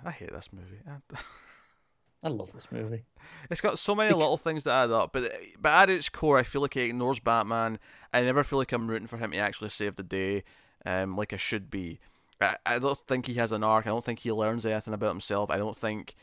[0.03, 0.79] I hate this movie.
[0.87, 1.17] I-
[2.23, 3.03] I love this movie.
[3.51, 6.43] It's got so many little things that add up, but but at its core, I
[6.43, 7.77] feel like it ignores Batman.
[8.11, 10.43] I never feel like I'm rooting for him to actually save the day,
[10.87, 11.99] um, like I should be.
[12.41, 13.85] I, I don't think he has an arc.
[13.85, 15.51] I don't think he learns anything about himself.
[15.51, 16.15] I don't think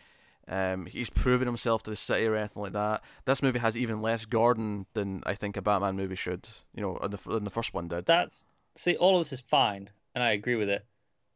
[0.49, 3.03] um, he's proven himself to the city or anything like that.
[3.25, 6.49] This movie has even less Gordon than I think a Batman movie should.
[6.75, 8.07] You know, than the, than the first one did.
[8.07, 10.85] That's see, all of this is fine, and I agree with it.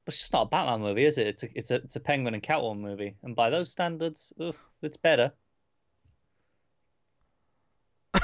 [0.06, 1.26] But it's just not a Batman movie, is it?
[1.26, 4.54] It's a it's a it's a Penguin and Catwoman movie, and by those standards, ugh,
[4.80, 5.32] it's better.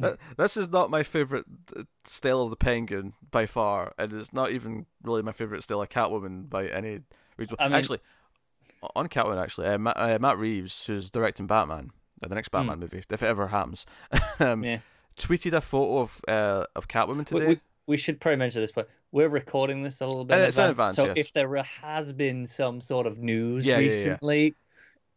[0.00, 1.44] Th- this is not my favorite
[1.76, 5.82] uh, style of the Penguin by far, and it's not even really my favorite style
[5.82, 7.00] of Catwoman by any
[7.36, 7.56] reason.
[7.58, 7.98] I mean- actually,
[8.96, 11.90] on Catwoman, actually, uh, Matt, uh, Matt Reeves, who's directing Batman,
[12.22, 13.86] uh, the next Batman movie, if it ever happens,
[14.40, 14.64] um, Hmm.
[14.64, 14.78] Yeah.
[15.16, 17.46] tweeted a photo of uh, of Catwoman We, today.
[17.46, 20.48] we, we should probably mention this, but we're recording this a little bit And in
[20.48, 20.70] advance.
[20.78, 21.18] advance, so yes.
[21.18, 23.88] if there has been some sort of news Yeah, yeah, yeah.
[23.88, 24.54] recently,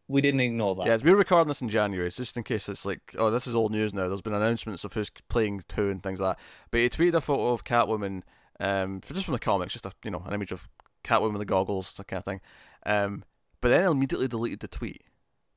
[0.08, 0.86] we didn't ignore that.
[0.86, 3.54] Yes, we're recording this in January, so just in case it's like, oh, this is
[3.56, 4.06] old news now.
[4.08, 6.42] There's been announcements of who's playing two and things like that.
[6.70, 8.22] But he tweeted a photo of Catwoman,
[8.60, 10.68] um, for- just from the comics, just a you know an image of
[11.02, 12.40] Catwoman with the goggles, that kind of thing.
[12.84, 13.24] Um,
[13.60, 15.02] but then he immediately deleted the tweet.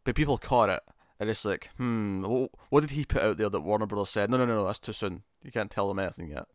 [0.03, 0.81] But people caught it,
[1.19, 4.31] and it's like, hmm, wh- what did he put out there that Warner Brothers said?
[4.31, 5.23] No, no, no, no, that's too soon.
[5.43, 6.45] You can't tell them anything yet.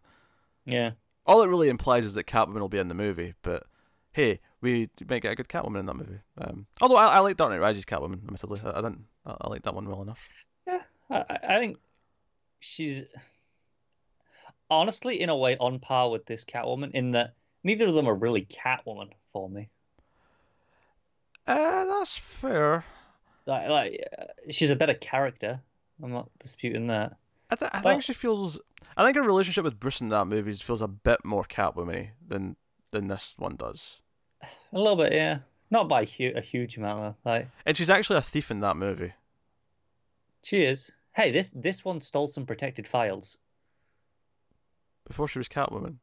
[0.66, 0.92] Yeah.
[1.26, 3.64] All it really implies is that Catwoman will be in the movie, but
[4.12, 6.20] hey, we might get a good Catwoman in that movie.
[6.38, 9.48] Um, although I, I like Dark Knight Rises Catwoman, admittedly, I, I didn't, I, I
[9.48, 10.20] like that one well enough.
[10.66, 11.78] Yeah, I, I think
[12.60, 13.04] she's
[14.70, 18.14] honestly, in a way, on par with this Catwoman in that neither of them are
[18.14, 19.68] really Catwoman for me.
[21.46, 22.84] Uh, that's fair.
[23.46, 25.60] Like, like uh, she's a better character.
[26.02, 27.16] I'm not disputing that.
[27.50, 28.58] I, th- I Well- think she feels.
[28.96, 32.56] I think her relationship with Bruce in that movie feels a bit more Catwoman than
[32.90, 34.00] than this one does.
[34.72, 35.38] A little bit, yeah.
[35.70, 37.30] Not by hu- a huge amount, though.
[37.30, 39.12] Like And she's actually a thief in that movie.
[40.42, 40.90] she is.
[41.12, 43.38] Hey, this this one stole some protected files.
[45.06, 45.96] Before she was Catwoman.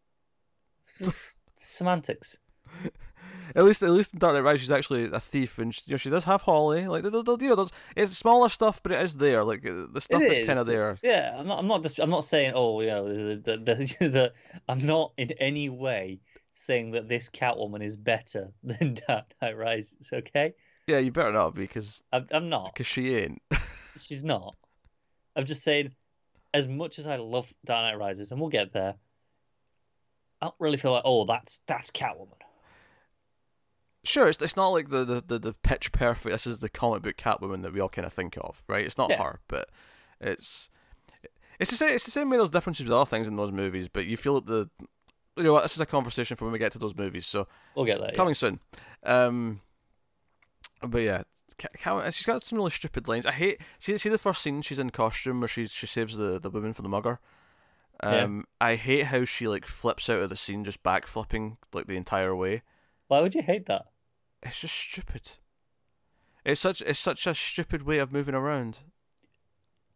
[1.56, 2.38] Semantics.
[3.56, 5.94] At least, at least in Dark Knight Rises, she's actually a thief, and she, you
[5.94, 6.88] know she does have Holly.
[6.88, 9.44] Like, you know, there's it's smaller stuff, but it is there.
[9.44, 10.98] Like the stuff It is kind of there.
[11.04, 11.60] Yeah, I'm not.
[11.60, 11.84] I'm not.
[11.84, 12.54] Dis- I'm not saying.
[12.56, 13.02] Oh, yeah.
[13.02, 13.58] the, the,
[14.00, 14.34] the, the
[14.68, 16.20] I'm not in any way
[16.54, 20.10] saying that this Catwoman is better than Dark Knight Rises.
[20.14, 20.54] Okay,
[20.88, 22.28] Yeah, you better not because I'm.
[22.32, 22.74] I'm not.
[22.74, 23.42] because she ain't.
[24.00, 24.56] She's not.
[25.36, 25.94] I'm just saying,
[26.54, 28.96] as much as I love Dark Knight Rises, and we'll get there,
[30.42, 32.34] I don't really feel like, oh, that's that's Catwoman.
[34.12, 36.34] Sure, it's, it's not like the, the, the, the pitch perfect.
[36.34, 38.86] This is the comic book Catwoman that we all kind of think of, right?
[38.86, 39.24] It's not Yeah.
[39.24, 39.70] her, but
[40.20, 40.70] it's
[41.62, 41.92] it's the same.
[41.92, 42.36] It's the same way.
[42.36, 44.70] There's differences with other things in those movies, but you feel that the
[45.38, 45.62] you know what?
[45.64, 47.26] This is a conversation for when we get to those movies.
[47.26, 48.12] So We'll get yeah.
[48.12, 48.60] coming soon.
[49.04, 49.62] Um,
[50.82, 51.24] but yeah,
[52.10, 53.26] she's got some really stupid lines.
[53.26, 54.62] I hate see see the first scene.
[54.62, 57.20] She's in costume where she she saves the the woman from the mugger.
[58.04, 58.10] Yeah.
[58.24, 61.96] Um, I hate how she like flips out of the scene, just backflipping like the
[61.98, 62.64] entire way.
[63.08, 63.86] Why would you hate that?
[64.44, 65.38] It's just stupid.
[66.44, 68.80] It's such it's such a stupid way of moving around.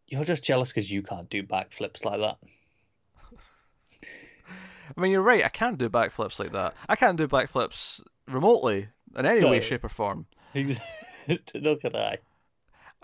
[0.08, 2.38] You're just jealous because you can't do backflips like that.
[4.96, 5.44] I mean, you're right.
[5.44, 6.76] I can't do backflips like that.
[6.88, 10.28] I can't do backflips remotely in any way, shape, or form.
[10.54, 10.78] Look
[11.86, 12.20] at I.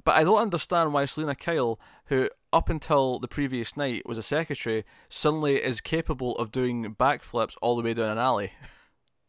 [0.03, 4.23] But I don't understand why Selina Kyle, who up until the previous night was a
[4.23, 8.53] secretary, suddenly is capable of doing backflips all the way down an alley.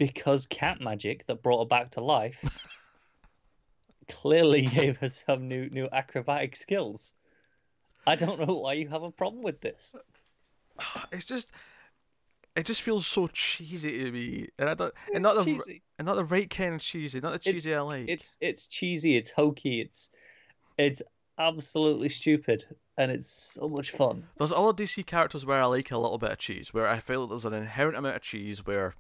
[0.06, 2.42] Because cat magic that brought her back to life
[4.08, 7.12] clearly gave her some new new acrobatic skills.
[8.04, 9.94] I don't know why you have a problem with this.
[11.12, 11.52] It's just,
[12.56, 16.16] it just feels so cheesy to me, and I don't, and not the and not
[16.16, 18.06] the right kind of cheesy, not the cheesy I like.
[18.08, 19.16] It's it's cheesy.
[19.16, 19.82] It's hokey.
[19.82, 20.10] It's
[20.78, 21.00] it's
[21.38, 22.64] absolutely stupid,
[22.96, 24.24] and it's so much fun.
[24.36, 27.28] There's other DC characters where I like a little bit of cheese, where I feel
[27.28, 28.94] there's an inherent amount of cheese where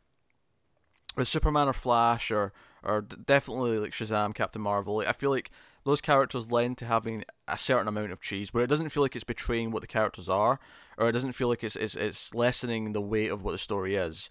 [1.16, 5.50] with Superman or Flash or or definitely like Shazam, Captain Marvel, like, I feel like
[5.84, 9.14] those characters lend to having a certain amount of cheese where it doesn't feel like
[9.14, 10.58] it's betraying what the characters are
[10.96, 13.94] or it doesn't feel like it's it's, it's lessening the weight of what the story
[13.94, 14.30] is.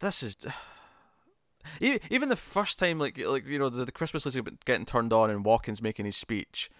[0.00, 0.36] This is
[1.80, 5.30] even the first time, like like you know, the, the Christmas list getting turned on
[5.30, 6.70] and Walken's making his speech,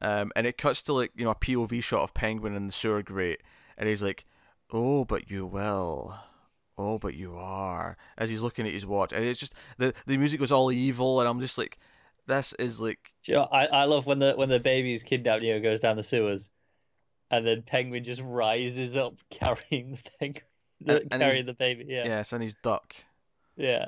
[0.00, 2.72] um, and it cuts to like you know a POV shot of Penguin in the
[2.72, 3.42] sewer grate,
[3.76, 4.24] and he's like,
[4.72, 6.18] "Oh, but you will."
[6.80, 7.96] Oh, but you are.
[8.16, 11.20] As he's looking at his watch, and it's just the the music goes all evil,
[11.20, 11.78] and I'm just like,
[12.26, 15.42] this is like Do you know, I I love when the when the baby's kidnapped,
[15.42, 16.50] you know, goes down the sewers,
[17.30, 20.44] and then Penguin just rises up carrying the penguin,
[20.80, 21.84] the, And- and carrying the baby.
[21.88, 22.94] Yeah, yes, and he's duck.
[23.56, 23.86] Yeah.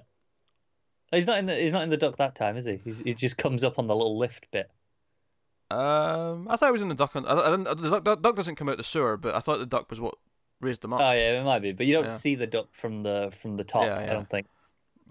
[1.13, 2.79] He's not in the he's not in the duck that time, is he?
[2.85, 4.71] He's, he just comes up on the little lift bit.
[5.71, 7.17] Um, I thought he was in the duck.
[7.17, 9.89] On, I, I the duck doesn't come out the sewer, but I thought the duck
[9.89, 10.15] was what
[10.63, 11.01] raised him up.
[11.01, 12.13] Oh yeah, it might be, but you don't Yeah.
[12.13, 13.85] see the duck from the from the top.
[13.85, 14.47] Yeah, I don't think.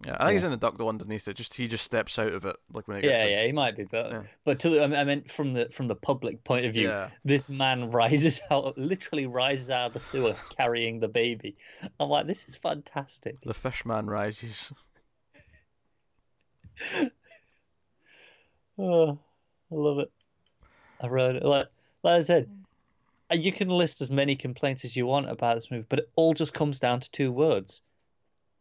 [0.06, 1.36] yeah, I think he's in the duck though underneath it.
[1.36, 3.52] Just he just steps out of it like when it gets Yeah, like- yeah, he
[3.52, 4.24] might be, but Yeah.
[4.46, 7.10] but to the, I mean- meant from the from the public point of view, yeah.
[7.26, 11.56] this man rises out, literally rises out of the sewer carrying the baby.
[12.00, 13.42] I'm like, this is fantastic.
[13.44, 14.72] The fish man rises.
[18.78, 19.12] Oh,
[19.72, 20.12] I love it.
[21.02, 21.44] I wrote it.
[21.44, 21.68] Like,
[22.04, 22.50] like I said,
[23.32, 26.10] Uh, you can list as many complaints as you want about this movie, but it
[26.16, 27.82] all just comes down to two words: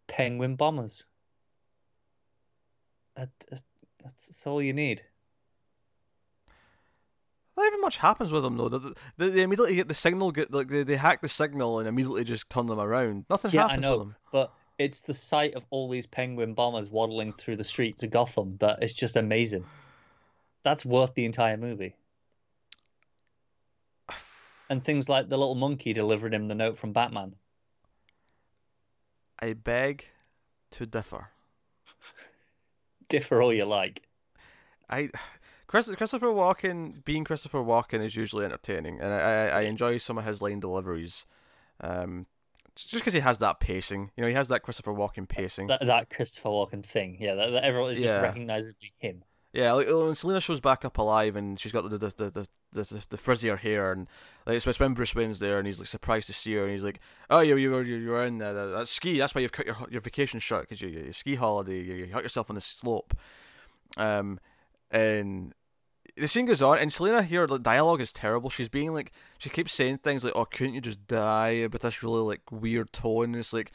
[0.06, 1.04] penguin bombers.
[3.16, 3.62] That, that-
[4.02, 5.02] that's, that's all you need.
[7.54, 8.70] Not even much happens with them though.
[8.70, 12.24] They, they, immediately get the signal, get like they, they hack the signal and immediately
[12.24, 13.26] just turn them around.
[13.28, 13.90] Nothing Yeah, I happens know.
[13.90, 14.16] with them.
[14.32, 18.56] But it's the sight of all these penguin bombers waddling through the streets of Gotham
[18.60, 19.66] that is just amazing.
[20.62, 21.94] That's worth the entire movie.
[24.70, 27.34] And things like the little monkey delivering him the note from Batman.
[29.40, 30.06] I beg
[30.70, 31.28] to differ.
[33.08, 34.02] Differ all you like.
[34.88, 35.10] I
[35.66, 40.18] Chris, Christopher Walken being Christopher Walken is usually entertaining, and I I, I enjoy some
[40.18, 41.26] of his line deliveries.
[41.80, 42.26] Um,
[42.76, 45.66] just because he has that pacing, you know, he has that Christopher Walken pacing.
[45.66, 47.16] That, that Christopher Walken thing.
[47.20, 48.20] Yeah, that, that everyone is just Yeah.
[48.20, 49.24] recognizably him.
[49.52, 52.48] Yeah, like when Selina shows back up alive and she's got the the the the,
[52.72, 54.06] the, the frizzier hair and
[54.46, 56.84] like it's when Bruce Wayne's there and he's like surprised to see her and he's
[56.84, 59.66] like, oh you you were you were in uh, that, ski that's why you've cut
[59.66, 62.60] your your vacation short because you your ski holiday you, you hurt yourself on the
[62.60, 63.12] slope,
[63.96, 64.38] um,
[64.92, 65.52] and
[66.16, 68.50] the scene goes on and Selina here the dialogue is terrible.
[68.50, 72.04] She's being like she keeps saying things like oh couldn't you just die but this
[72.04, 73.24] really like weird tone.
[73.24, 73.72] And it's like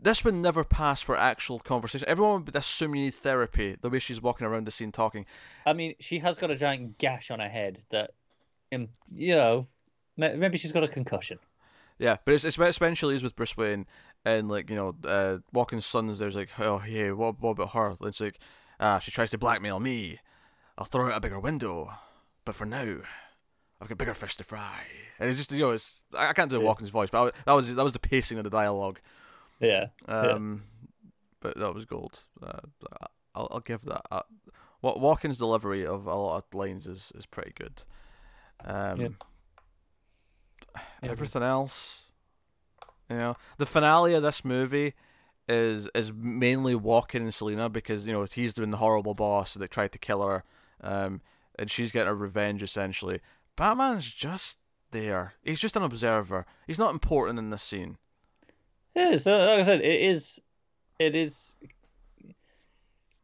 [0.00, 2.08] this would never pass for actual conversation.
[2.08, 3.76] Everyone would assume you need therapy.
[3.80, 5.26] The way she's walking around the scene talking.
[5.66, 8.12] I mean, she has got a giant gash on her head that,
[8.72, 9.66] um, you know,
[10.16, 11.38] maybe she's got a concussion.
[11.98, 13.86] Yeah, but it's, it's especially is with Bruce Wayne
[14.24, 16.18] and like you know, uh, Walken's sons.
[16.18, 17.94] There's like, oh yeah, what, what about her?
[18.02, 18.38] It's like,
[18.80, 20.18] ah, she tries to blackmail me.
[20.76, 21.92] I'll throw out a bigger window,
[22.44, 22.96] but for now,
[23.80, 24.80] I've got bigger fish to fry.
[25.20, 26.66] And it's just you know, it's I can't do Yeah.
[26.66, 29.00] Walken's voice, but I, that was that was the pacing of the dialogue.
[29.62, 29.86] Yeah.
[30.08, 30.64] Um,
[31.40, 32.24] but that was gold.
[32.42, 32.58] Uh,
[33.34, 34.02] I'll I'll give that.
[34.10, 34.22] Uh,
[34.82, 37.82] Wa- Walken's delivery of a lot of lines is is pretty good.
[38.64, 39.08] Um, Yeah.
[41.02, 42.12] Yeah, everything else,
[43.10, 44.94] you know, the finale of this movie
[45.48, 49.70] is is mainly Walken and Selina because you know he's doing the horrible boss that
[49.70, 50.44] tried to kill her,
[50.80, 51.20] um,
[51.58, 53.20] and she's getting her revenge essentially.
[53.56, 54.58] Batman's just
[54.92, 55.34] there.
[55.42, 56.46] He's just an observer.
[56.66, 57.98] He's not important in this scene.
[58.94, 59.24] Is.
[59.24, 60.40] so Like I said, it is.
[60.98, 61.56] It is.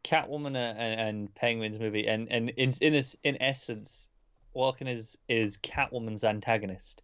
[0.03, 4.09] Catwoman and, and Penguin's movie, and and in in its in essence,
[4.55, 7.03] Walken is is Catwoman's antagonist,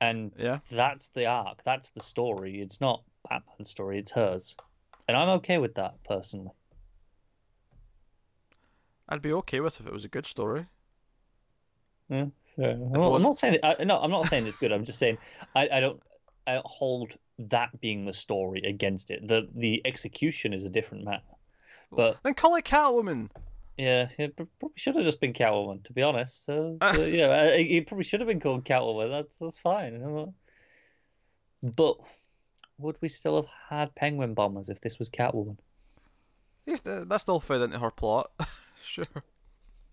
[0.00, 0.58] and Yeah.
[0.72, 1.62] that's the arc.
[1.62, 2.60] That's the story.
[2.60, 3.98] It's not Batman's story.
[3.98, 4.56] It's hers,
[5.06, 6.50] and I'm okay with that personally.
[9.08, 10.66] I'd be okay with if it was a good story.
[12.08, 13.98] Yeah, fair Well, I'm wasn't- saying it, I, no.
[13.98, 14.72] I'm not saying it's good.
[14.72, 15.18] I'm just saying
[15.54, 16.02] I I don't
[16.64, 19.26] hold that being the story against it.
[19.26, 21.22] The the execution is a different matter.
[21.92, 23.30] But Then call it Catwoman.
[23.76, 25.82] yeah, it probably should have just been Catwoman.
[25.84, 29.10] To be honest, uh, uh, you know, uh, it probably should have been called Catwoman.
[29.10, 30.32] That's that's fine.
[31.62, 31.96] But
[32.78, 35.58] would we still have had Penguin bombers if this was Catwoman?
[36.66, 38.30] Yes, th- That still fed into her plot.
[38.82, 39.04] sure.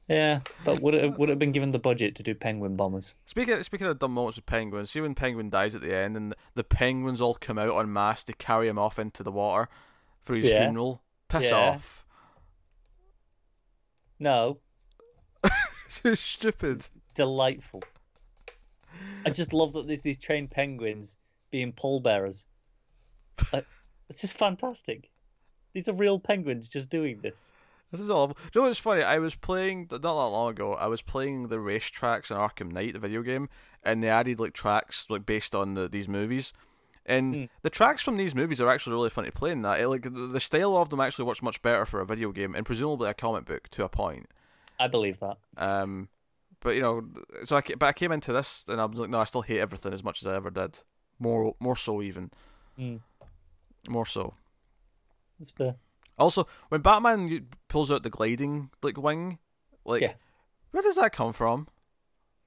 [0.08, 3.14] Yeah, but would it would it have been given the budget to do penguin bombers?
[3.26, 6.34] Speaking speaking of dumb moments with penguins, see when penguin dies at the end and
[6.56, 9.68] the penguins all come out en masse to carry him off into the water
[10.22, 10.60] for his Yeah.
[10.60, 11.02] funeral.
[11.28, 11.58] Piss Yeah.
[11.58, 12.06] off.
[14.20, 14.60] No,
[15.90, 16.88] so stupid.
[17.14, 17.84] delightful.
[19.26, 21.18] I just love that there's these trained penguins
[21.52, 22.46] being pallbearers.
[23.54, 23.62] Uh,
[24.10, 25.10] it's just fantastic.
[25.74, 27.52] These are real penguins just doing this.
[27.92, 28.36] This is awful.
[28.52, 29.02] Do you know what's funny?
[29.02, 30.74] I was playing not that long ago.
[30.74, 33.48] I was playing the race tracks in Arkham Knight, the video game,
[33.84, 36.52] and they added like tracks like based on the, these movies.
[37.06, 37.44] And Hmm.
[37.62, 39.80] the tracks from these movies are actually really fun to play in that.
[39.80, 42.66] It, like the style of them actually works much better for a video game and
[42.66, 44.28] presumably a comic book to a point.
[44.78, 45.38] I believe that.
[45.56, 46.10] Um,
[46.60, 47.08] but you know,
[47.46, 49.60] so I but I came into this and I was like, no, I still hate
[49.62, 50.80] everything as much as I ever did.
[51.20, 52.32] More, more so even,
[52.78, 53.00] Mm,
[53.88, 54.34] more so.
[55.40, 55.76] that's fair.
[56.18, 59.38] Also, when Batman pulls out the gliding like wing,
[59.86, 60.14] like Yeah.
[60.72, 61.68] where does that come from?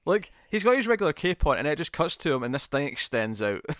[0.05, 2.67] Like he's got his regular cape on, and it just cuts to him, and this
[2.67, 3.61] thing extends out.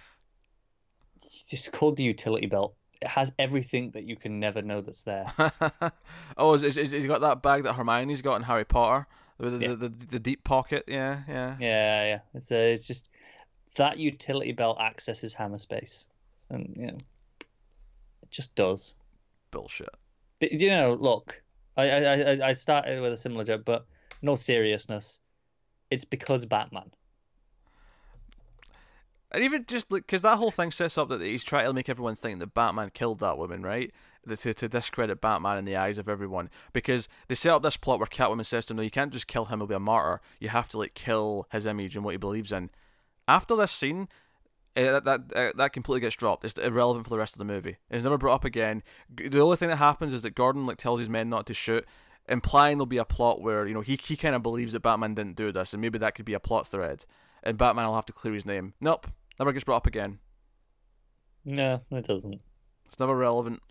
[1.50, 2.76] It's called the utility belt.
[3.02, 5.32] It has everything that you can never know that's there.
[6.38, 9.08] oh, is, is, is he got that bag that Hermione's got in Harry Potter?
[9.40, 9.74] The, the, Yeah.
[9.76, 11.56] the, the deep pocket, yeah, yeah.
[11.60, 12.20] Yeah, yeah.
[12.34, 13.10] It's uh, it's just
[13.76, 16.08] that utility belt accesses hammer space,
[16.50, 16.98] and you know,
[18.22, 18.94] it just does.
[19.52, 19.90] Bullshit.
[20.40, 21.42] But you know, look,
[21.78, 23.86] I I I- I started with a similar joke, but
[24.22, 25.20] no seriousness.
[25.90, 26.92] It's because Batman.
[29.34, 31.88] And even just like, because that whole thing sets up that he's trying to make
[31.88, 33.92] everyone think that Batman killed that woman, right?
[34.28, 36.50] To, to discredit Batman in the eyes of everyone.
[36.74, 39.28] Because they set up this plot where Catwoman says to him, no, you can't just
[39.28, 40.22] kill him, he'll be a martyr.
[40.40, 42.72] You have to, like, kill his image and what he believes in.
[43.26, 44.10] After this scene,
[44.76, 46.46] that that, uh, that completely gets dropped.
[46.46, 47.78] It's irrelevant for the rest of the movie.
[47.90, 48.84] It's never brought up again.
[49.14, 51.86] The only thing that happens is that Gordon like tells his men not to shoot,
[52.28, 55.14] implying there'll be a plot where you know he he kind of believes that Batman
[55.14, 57.06] didn't do this, and maybe that could be a plot thread,
[57.44, 58.74] and Batman will have to clear his name.
[58.80, 59.08] Nope,
[59.40, 60.20] never gets brought up again.
[61.44, 62.42] No, it doesn't.
[62.88, 63.62] It's never relevant.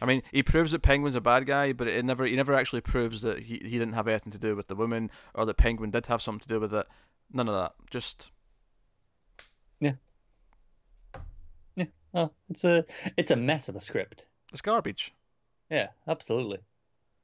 [0.00, 2.80] I mean, he proves that Penguin's a bad guy, but it never he never actually
[2.80, 5.92] proves that he, he didn't have anything to do with the woman or that Penguin
[5.92, 6.86] did have something to do with it.
[7.32, 7.74] None of that.
[7.88, 8.32] Just
[12.14, 12.84] Oh, it's a
[13.16, 14.26] it's a mess of a script.
[14.52, 15.12] it's garbage.
[15.70, 16.58] Yeah, absolutely.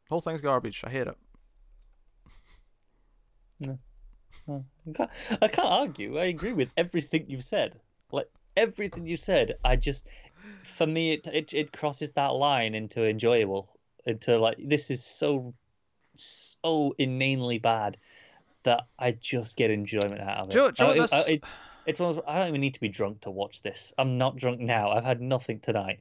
[0.08, 0.82] whole thing's garbage.
[0.84, 1.16] I hate it.
[3.60, 3.78] No,
[4.48, 5.10] I can't,
[5.42, 6.18] I can't argue.
[6.18, 7.78] I agree with everything you've said.
[8.12, 10.06] Like everything you said, I just,
[10.62, 13.68] for me, it it, it crosses that line into enjoyable.
[14.06, 15.54] Into like this is so,
[16.14, 17.98] so inanely bad
[18.62, 20.52] that I just get enjoyment out of it.
[20.52, 21.56] Do you- do you know I- what I- it's
[21.88, 23.92] it's one of those, I don't even need to be drunk to watch this.
[23.98, 24.90] I'm not drunk now.
[24.90, 26.00] I've had nothing tonight.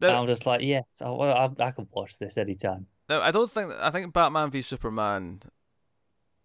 [0.00, 2.86] The- And I'm just like, yes, I, I, I can watch this anytime.
[3.08, 5.42] Now, I don't think I think Batman v Superman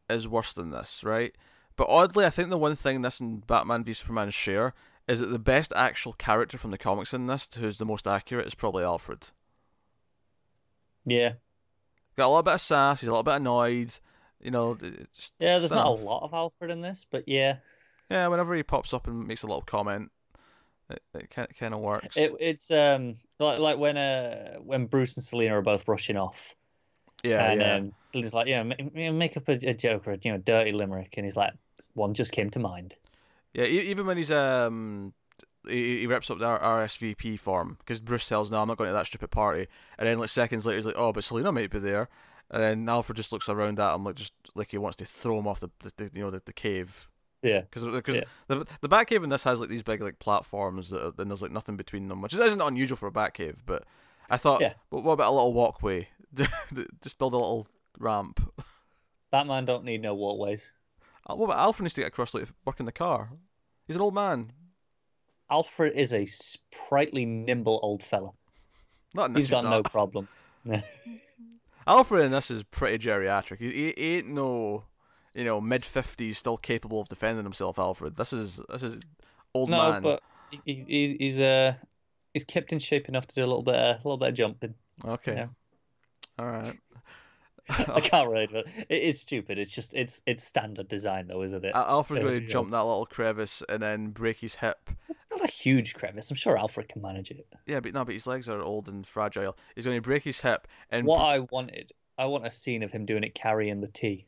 [0.10, 1.34] is worse than this, right?
[1.76, 4.74] But oddly, I think the one thing this and Batman v Superman share
[5.08, 8.46] is that the best actual character from the comics in this, who's the most accurate,
[8.46, 9.30] is probably Alfred.
[11.06, 11.34] Yeah,
[12.16, 13.00] Got a little bit of sass.
[13.02, 13.92] He's a little bit annoyed.
[14.39, 14.76] You know,
[15.16, 15.58] just yeah.
[15.60, 17.58] There's not a lot of Alfred in this, but yeah,
[18.12, 20.12] Yeah, whenever he pops up and makes a little comment,
[20.89, 22.18] it, it kind kind of works.
[22.18, 26.53] It, it's um like like when uh when Bruce and Selina are both rushing off,
[27.24, 27.76] yeah, and yeah.
[27.76, 30.74] um Selina's like, yeah, make, make up a, a joke or a you know dirty
[30.74, 31.53] limerick, and he's like,
[31.93, 32.95] one just came to mind.
[33.53, 35.14] Yeah, even when he's um,
[35.66, 38.93] he, he rips up the RSVP form because Bruce tells, "No, I'm not going to
[38.93, 41.80] that stupid party." And then like seconds later, he's like, "Oh, but Selina might be
[41.80, 42.09] there."
[42.49, 45.39] And then Alfred just looks around at him like just like he wants to throw
[45.39, 47.07] him off the, the, the you know the, the cave
[47.44, 48.24] Yeah, because because Yeah.
[48.48, 51.42] the the Batcave in this has like these big like platforms that are, and there's
[51.42, 53.58] like nothing between them, which isn't unusual for a Batcave.
[53.66, 53.84] But
[54.30, 54.74] I thought, Yeah.
[54.89, 56.10] but what about a little walkway?
[57.02, 57.68] just build a little
[57.98, 58.39] ramp.
[59.32, 60.72] Batman don't need no walkways.
[61.28, 63.32] Uh, What about Alfred needs to get across like work in the car?
[63.88, 64.48] He's an old man.
[65.50, 68.32] Alfred is a sprightly, nimble old fella.
[69.14, 69.70] Not he's got not.
[69.72, 70.46] no problems.
[71.88, 73.58] Alfred in this is pretty geriatric.
[73.58, 74.84] He, he, he ain't no,
[75.34, 77.80] you know, mid fifties, still capable of defending himself.
[77.80, 79.00] Alfred, this is this is
[79.54, 80.02] old no, man.
[80.02, 80.24] but
[80.66, 81.74] he, he, he's uh
[82.34, 84.36] he's kept in shape enough to do a little bit of, a little bit of
[84.36, 84.76] jumping.
[85.06, 85.48] okay, yeah.
[86.40, 86.78] all right.
[87.70, 88.68] I can't to it.
[88.90, 89.58] It is stupid.
[89.58, 91.74] It's just it's it's standard design though, isn't it?
[91.74, 94.90] Alfred's going to jump that little crevice and then break his hip.
[95.10, 96.30] It's not a huge crevice.
[96.30, 97.48] I'm sure Alfred can manage it.
[97.68, 99.56] Yeah, but no, but his legs are old and fragile.
[99.76, 102.92] He's going to break his hip, and What I wanted, I want a scene of
[102.92, 104.26] him doing it carrying the tea.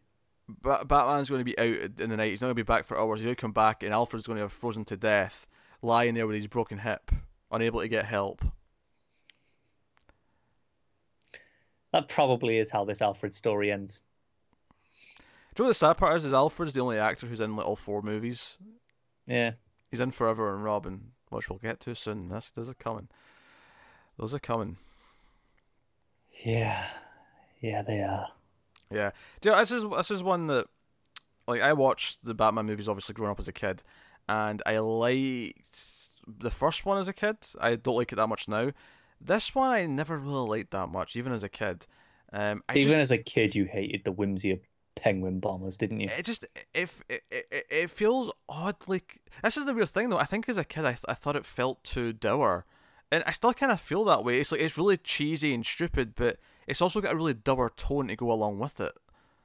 [0.47, 2.31] Ba- Batman's going to be out in the night.
[2.31, 3.19] He's not going to be back for hours.
[3.19, 5.47] He's going to come back, and Alfred's going to have frozen to death,
[5.81, 7.11] lying there with his broken hip,
[7.51, 8.43] unable to get help.
[11.91, 14.01] That probably is how this Alfred story ends.
[15.53, 16.25] Do you know what the sad part is?
[16.25, 18.57] Is Alfred's the only actor who's in like all four movies.
[19.27, 19.51] Yeah.
[19.91, 22.29] He's in Forever and Robin, which we'll get to soon.
[22.29, 23.09] That's those are coming.
[24.17, 24.77] Those are coming.
[26.43, 26.87] Yeah.
[27.61, 28.29] Yeah, they are.
[28.93, 29.11] Yeah.
[29.41, 30.67] Do you know, this is this is one that
[31.47, 33.83] like I watched the Batman movies obviously growing up as a kid,
[34.29, 37.37] and I liked the first one as a kid.
[37.59, 38.71] I don't like it that much now.
[39.19, 41.85] This one I never really liked that much, even as a kid.
[42.31, 44.59] Um, I Even just, as a kid, you hated the whimsy of
[44.95, 46.09] penguin bombers, didn't you?
[46.17, 48.75] it just if it, it, it feels odd.
[48.87, 50.17] Like this is the weird thing though.
[50.17, 52.65] I think as a kid I I thought it felt too dour,
[53.11, 54.39] and I still kind of feel that way.
[54.39, 56.37] It's like it's really cheesy and stupid, but
[56.67, 58.93] it's also got a really dour tone to go along with it.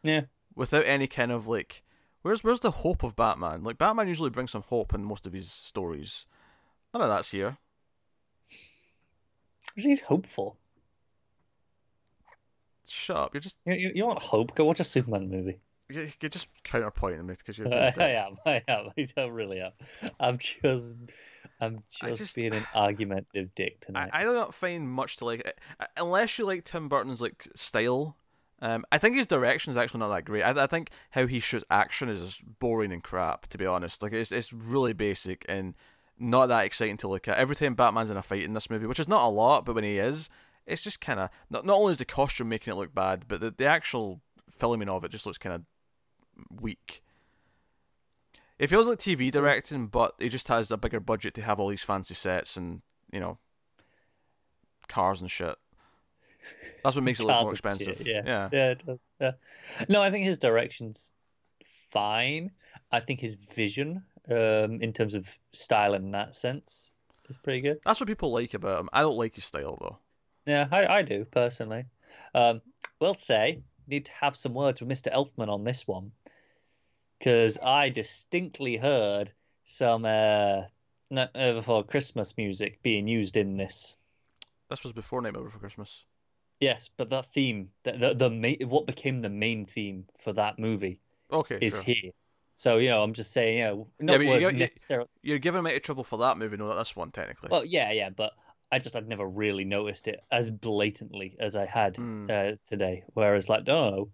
[0.03, 0.23] Yeah.
[0.55, 1.83] without any kind of like
[2.23, 3.65] where's where's the hope of Batman?
[3.65, 6.27] Like Batman usually brings some hope in most of his stories.
[6.95, 7.59] None of that's here.
[9.75, 10.55] What do you hope for?
[12.87, 13.35] Shut up.
[13.35, 14.55] You're just You, you, you want hope?
[14.55, 15.59] Go watch a Superman movie.
[15.91, 17.69] you're, you're just counterpointing me because you're.
[17.73, 18.37] I, am.
[18.47, 18.91] I am.
[19.17, 19.73] I really am.
[20.19, 20.95] I'm just.
[21.61, 24.11] I'm just, just- being an argumentative dick tonight.
[24.13, 25.43] I do not find much to like
[25.81, 28.17] I- I- unless you like Tim Burton's like style.
[28.61, 30.43] Um, I think his direction is actually not that great.
[30.43, 33.47] I, I think how he shoots action is boring and crap.
[33.49, 35.75] To be honest, like it's it's really basic and
[36.19, 37.37] not that exciting to look at.
[37.39, 39.77] Every time Batman's in a fight in this movie, which is not a lot, but
[39.77, 40.29] when he is,
[40.67, 43.41] it's just kind of not not only is the costume making it look bad, but
[43.41, 45.63] the the actual filming of it just looks kind of
[46.61, 47.03] weak.
[48.59, 51.69] It feels like TV directing, but he just has a bigger budget to have all
[51.69, 52.83] these fancy sets and
[53.13, 53.39] you know
[54.89, 55.57] cars and shit.
[56.83, 58.07] That's what makes it look more and shit, expensive.
[58.07, 58.23] yeah.
[58.25, 58.49] yeah.
[58.53, 58.99] Yeah, it does.
[59.21, 59.33] Yeah.
[59.89, 61.13] No, I think his direction's
[61.91, 62.51] fine.
[62.91, 66.91] I think his vision, um, in terms of style in that sense,
[67.29, 67.81] is pretty good.
[67.85, 68.89] That's what people like about him.
[68.93, 69.99] I don't like his style though.
[70.47, 71.85] Yeah, I, I do personally.
[72.35, 72.63] Um,
[73.01, 75.13] will say need to have some words with Mr.
[75.13, 76.13] Elfman on this one
[77.19, 79.33] because I distinctly heard
[79.65, 80.63] some uh,
[81.11, 83.97] no, uh, before Christmas music being used in this.
[84.71, 86.05] This was before Nightmare Before Christmas.
[86.61, 90.59] Yes, but that theme, the the, the main, what became the main theme for that
[90.59, 91.01] movie
[91.31, 91.83] Okay, is sure.
[91.83, 92.11] here.
[92.57, 95.09] So you know, I'm just saying, you know, not but you words got- you- necessarily.
[95.23, 97.49] You're giving me trouble for that movie, not this one technically.
[97.51, 98.33] Well, yeah, yeah, but
[98.71, 102.27] I just had never really noticed it as blatantly as I had Hmm.
[102.31, 103.05] uh, today.
[103.15, 104.11] Whereas, like, no, no,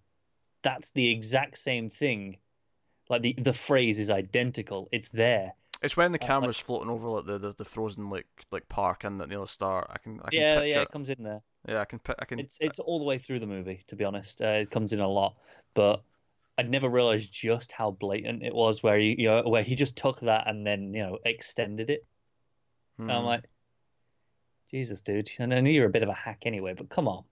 [0.62, 2.38] that's the exact same thing.
[3.08, 4.88] Like the the phrase is identical.
[4.92, 5.52] It's there.
[5.82, 9.04] it's when the uh, camera's floating over like the, the, the frozen like like park
[9.04, 9.88] and the know start.
[9.90, 10.82] I can I can Yeah, picture yeah, it.
[10.84, 11.40] it comes in there.
[11.68, 12.38] Yeah, I can I can.
[12.38, 13.82] It's it's all the way through the movie.
[13.88, 15.36] To be honest, uh, it comes in a lot,
[15.74, 16.02] but
[16.56, 18.82] I'd never realized just how blatant it was.
[18.82, 22.06] Where he, you know, where he just took that and then you know extended it.
[22.96, 23.10] Hmm.
[23.10, 23.44] And I'm like,
[24.70, 25.30] Jesus, dude.
[25.38, 27.24] And I knew you're a bit of a hack anyway, but come on.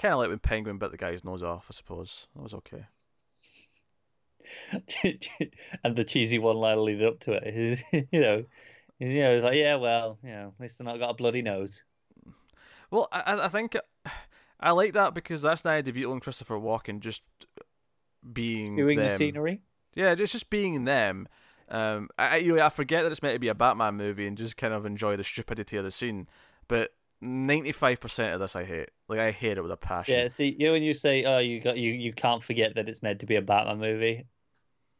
[0.00, 1.66] Kind of like when Penguin bit the guy's nose off.
[1.68, 2.86] I suppose that was okay.
[5.84, 8.44] and the cheesy one line leading up to it is, you know,
[8.98, 11.42] you know, it's like, yeah, well, you know, at least I've not got a bloody
[11.42, 11.82] nose.
[12.90, 13.76] Well, I I- I think
[14.58, 17.22] I like that because that's Danny DeVito and Christopher Walken just
[18.32, 19.62] being Doing the scenery.
[19.94, 21.28] Yeah, it's just being them.
[21.68, 24.26] Um, I I- you know I forget that it's meant to be a Batman movie
[24.26, 26.28] and just kind of enjoy the stupidity of the scene.
[26.68, 26.90] But
[27.20, 28.90] ninety five percent of this I hate.
[29.08, 30.16] Like I hate it with a passion.
[30.16, 32.88] Yeah, see, you know, when you say, oh, you got you, you can't forget that
[32.88, 34.26] it's meant to be a Batman movie.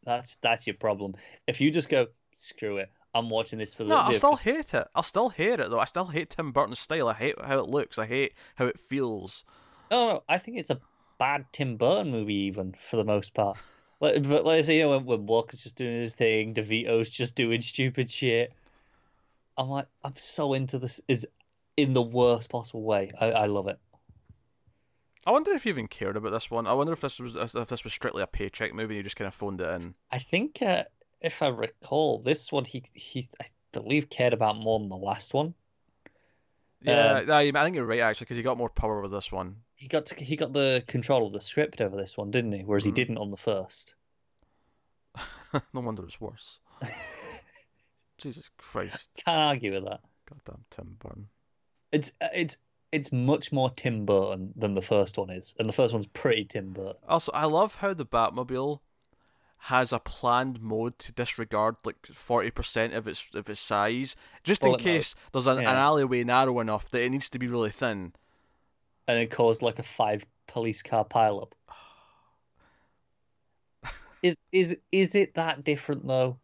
[0.04, 1.14] That's that's your problem.
[1.46, 3.90] If you just go, screw it, I'm watching this for the.
[3.90, 4.88] No, I still hate it.
[4.94, 5.80] I'll still hate it though.
[5.80, 7.08] I still hate Tim Burton's style.
[7.08, 7.98] I hate how it looks.
[7.98, 9.44] I hate how it feels.
[9.90, 10.80] No, no, I think it's a
[11.18, 13.58] bad Tim Burton movie, even for the most part.
[14.00, 17.10] Like, but like I say, you know, when, when Walken's just doing his thing, DeVito's
[17.10, 18.52] just doing stupid shit.
[19.58, 21.00] I'm like, I'm so into this.
[21.06, 21.28] Is
[21.82, 23.10] in the worst possible way.
[23.20, 23.78] I, I love it.
[25.26, 26.66] I wonder if you even cared about this one.
[26.66, 28.94] I wonder if this was if this was strictly a paycheck movie.
[28.94, 29.94] and You just kind of phoned it in.
[30.10, 30.84] I think, uh,
[31.20, 35.34] if I recall, this one he he I believe cared about more than the last
[35.34, 35.54] one.
[36.82, 39.56] Yeah, Um, I think you're right actually because he got more power with this one.
[39.74, 42.62] He got to, he got the control of the script over this one, didn't he?
[42.64, 42.94] Whereas he Mhm.
[42.94, 43.94] didn't on the first.
[45.74, 46.60] no wonder it's worse.
[48.18, 50.00] Jesus Christ, Can't argue with that.
[50.28, 51.28] goddamn Tim Burton.
[51.92, 52.58] It's uh, it's
[52.92, 56.44] it's much more Tim Burton than the first one is, and the first one's pretty
[56.44, 57.02] Tim Burton.
[57.08, 58.80] Also, I love how the Batmobile
[59.64, 64.64] has a planned mode to disregard like forty percent of its of its size, just
[64.64, 64.84] in Bullet mode.
[64.84, 68.12] case there's an, an alleyway narrow enough that it needs to be really thin.
[69.08, 71.52] and it caused like a five police car pileup.
[74.22, 76.38] Is is is it that different though?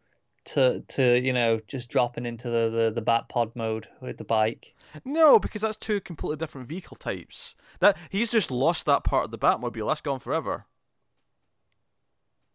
[0.46, 4.24] To to you know just dropping into the the, the bat pod mode with the
[4.24, 4.74] bike.
[5.04, 7.54] No, because that's two completely different vehicle types.
[7.80, 9.88] That he's just lost that part of the Batmobile.
[9.88, 10.64] That's gone forever.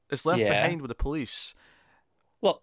[0.10, 0.50] It's left Yeah.
[0.50, 1.54] behind with the police.
[2.42, 2.62] Look,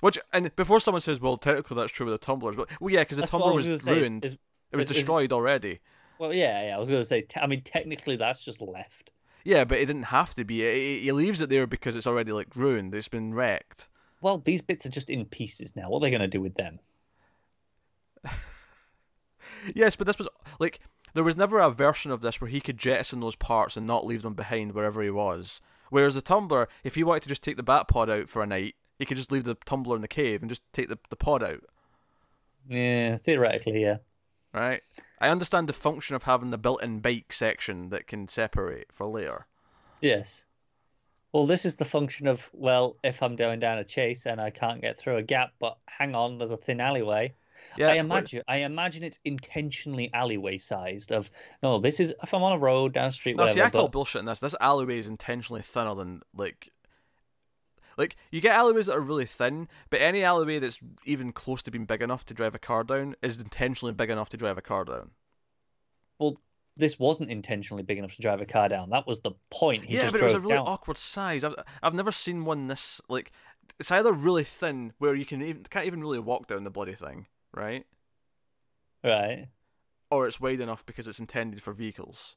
[0.00, 3.00] Which and before someone says, "Well, technically that's true with the tumblers," but well, yeah,
[3.02, 4.24] because the tumbler was was, gonna is- ruined.
[4.24, 4.32] is-
[4.72, 5.80] it was is- destroyed already.
[6.18, 6.76] well, yeah, yeah.
[6.76, 7.22] I was gonna say.
[7.22, 9.12] Te- I mean, technically, that's just left.
[9.44, 10.60] Yeah, but it didn't have to be.
[11.00, 12.94] He leaves it there because it's already like ruined.
[12.94, 13.88] It's been wrecked.
[14.20, 15.88] Well, these bits are just in pieces now.
[15.88, 16.80] What are they gonna do with them?
[19.74, 20.80] Yes, but this was like
[21.14, 24.06] there was never a version of this where he could jettison those parts and not
[24.06, 25.60] leave them behind wherever he was.
[25.90, 28.46] Whereas the tumbler, if he wanted to just take the bat pod out for a
[28.46, 31.16] night, he could just leave the tumbler in the cave and just take the, the
[31.16, 31.64] pod out.
[32.68, 33.98] Yeah, theoretically, yeah.
[34.52, 34.82] Right?
[35.20, 39.46] I understand the function of having the built-in bike section that can separate for later.
[40.00, 40.44] Yes.
[41.32, 44.50] Well, this is the function of well, if I'm going down a chase and I
[44.50, 47.34] can't get through a gap, but hang on, there's a thin alleyway.
[47.76, 51.12] Yeah, I imagine I imagine it's intentionally alleyway sized.
[51.12, 51.30] Of
[51.62, 53.54] no, this is if I'm on a road down a street, No, whatever.
[53.54, 54.40] see, I call but- bullshit in this.
[54.40, 56.70] This alleyway is intentionally thinner than like,
[57.98, 61.70] like you get alleyways that are really thin, but any alleyway that's even close to
[61.72, 64.62] being big enough to drive a car down is intentionally big enough to drive a
[64.62, 65.10] car down.
[66.78, 68.90] This wasn't intentionally big enough to drive a car down.
[68.90, 69.84] That was the point.
[69.84, 70.66] He yeah, just but it was a really down.
[70.66, 71.44] awkward size.
[71.44, 73.32] I've I've never seen one this like.
[73.78, 76.94] It's either really thin where you can even can't even really walk down the bloody
[76.94, 77.86] thing, right?
[79.04, 79.46] Right.
[80.10, 82.36] Or it's wide enough because it's intended for vehicles.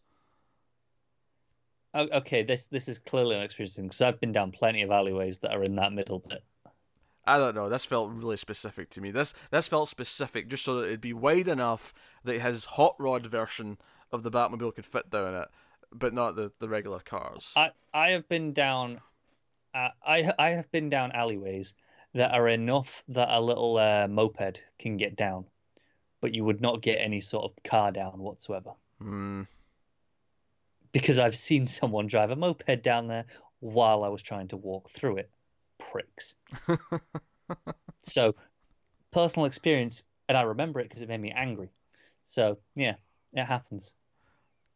[1.93, 5.51] Okay, this this is clearly an experience because I've been down plenty of alleyways that
[5.53, 6.43] are in that middle bit.
[7.25, 7.69] I don't know.
[7.69, 9.11] This felt really specific to me.
[9.11, 13.27] This this felt specific just so that it'd be wide enough that his hot rod
[13.27, 13.77] version
[14.12, 15.47] of the Batmobile could fit down it,
[15.91, 17.53] but not the, the regular cars.
[17.55, 19.01] I I have been down,
[19.74, 21.76] uh, I I have been down alleyways
[22.14, 25.45] that are enough that a little uh, moped can get down,
[26.20, 29.43] but you would not get any sort of car down whatsoever Hmm.
[30.91, 33.26] because I've seen someone drive a moped down there
[33.59, 35.30] while I was trying to walk through it.
[35.80, 36.36] Pricks.
[38.03, 38.36] so,
[39.12, 41.70] personal experience, and I remember it because it made me angry.
[42.24, 42.95] So yeah,
[43.34, 43.93] it happens.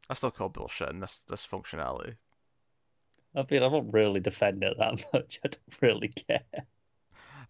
[0.10, 2.16] I still call bullshit in this this functionality.
[3.36, 5.40] I mean, I don't really defend it that much.
[5.46, 6.66] I don't really care.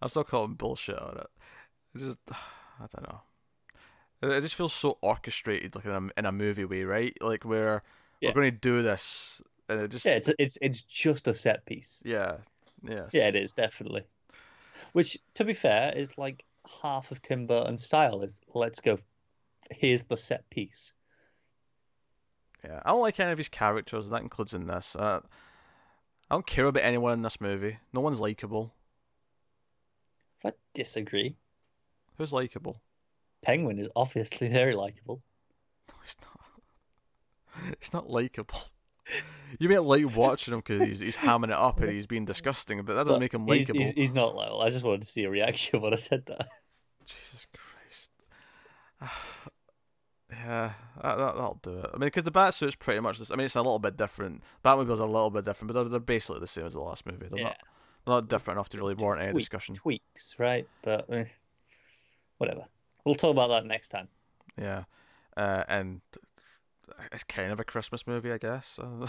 [0.00, 1.26] I'm still calling bullshit on it.
[1.94, 2.20] It's just
[2.80, 3.22] I don't know.
[4.22, 7.16] It, it just feels so orchestrated, like in a in a movie way, right?
[7.22, 7.82] Like where
[8.20, 8.30] Yeah.
[8.32, 11.64] we're going to do this, and it just Yeah, it's it's it's just a set
[11.66, 12.02] piece.
[12.04, 12.38] yeah,
[12.82, 14.04] yes, Yeah, it is definitely.
[14.92, 16.44] Which, to be fair, is like
[16.82, 18.22] half of Tim Burton's style.
[18.22, 18.98] Is let's go.
[19.70, 20.92] Here's the set piece.
[22.66, 24.08] Yeah, I don't like any of his characters.
[24.08, 24.96] That includes in this.
[24.96, 25.20] Uh,
[26.30, 27.78] I don't care about anyone in this movie.
[27.92, 28.74] No one's likable.
[30.44, 31.36] I disagree.
[32.18, 32.80] Who's likable?
[33.42, 35.22] Penguin is obviously very likable.
[35.90, 36.32] No, he's not.
[37.80, 38.60] He's not likable.
[39.58, 42.82] You may like watching him because he's, he's hamming it up and he's being disgusting,
[42.84, 43.80] but that doesn't Look, make him he's- likable.
[43.80, 44.60] He's, he's not likable.
[44.60, 46.48] I just wanted to see a reaction when I said that.
[47.06, 48.10] Jesus Christ.
[50.46, 50.72] yeah,
[51.02, 51.90] that, that, that'll do it.
[51.92, 53.30] I mean, because the Batsuit's pretty much this.
[53.30, 54.42] I mean, it's a little bit different.
[54.64, 57.26] Batmobile's a little bit different, but they're, they're basically the same as the last movie.
[57.28, 57.56] They're yeah, not
[58.04, 59.74] they're not different enough to really warrant any Tweak- discussion.
[59.74, 60.66] tweaks, right?
[60.82, 61.24] But eh,
[62.38, 62.62] whatever.
[63.04, 64.08] We'll talk about that next time.
[64.60, 64.84] Yeah,
[65.36, 66.00] uh, and
[67.12, 68.78] it's kind of a Christmas movie, I guess.
[68.88, 69.06] Uh,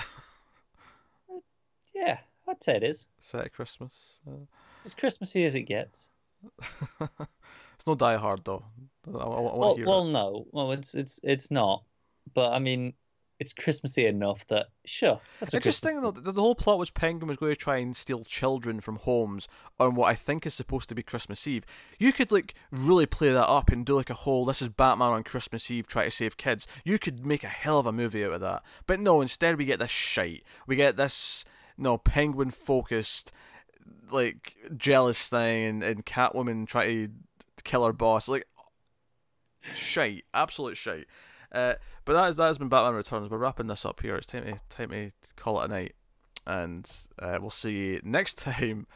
[1.95, 3.07] Yeah, I'd say it is.
[3.19, 4.19] set at Christmas.
[4.27, 4.45] Uh,
[4.77, 6.11] It's as Christmassy as it gets.
[7.77, 8.65] it's no Die Hard though.
[9.07, 11.83] I, I, I Well, well, no, well, it's it's it's not.
[12.33, 12.93] But I mean,
[13.39, 15.21] it's Christmassy enough that sure.
[15.39, 17.95] That's a Interesting though, the, the whole plot was Penguin was going to try and
[17.95, 19.47] steal children from homes
[19.79, 21.65] on what I think is supposed to be Christmas Eve.
[21.99, 25.09] You could like really play that up and do like a whole this is Batman
[25.09, 26.67] on Christmas Eve try to save kids.
[26.83, 28.63] You could make a hell of a movie out of that.
[28.87, 30.43] But no, instead we get this shite.
[30.65, 31.45] We get this
[31.77, 33.31] no Penguin focused
[34.11, 37.09] like jealous thing and, and Catwoman try to
[37.67, 38.27] kill her boss.
[38.27, 38.47] Like
[39.71, 41.05] shite, absolute shite.
[41.51, 43.29] Uh, but that, is, that has been Batman Returns.
[43.29, 44.15] We're wrapping this up here.
[44.15, 45.93] It's time to, time to call it a night.
[46.45, 46.89] And
[47.19, 48.87] uh, we'll see you next time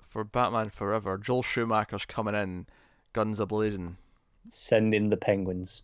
[0.00, 1.18] for Batman Forever.
[1.18, 2.66] Joel Schumacher's coming in,
[3.12, 3.96] guns a blazing.
[4.48, 5.82] Send in the penguins.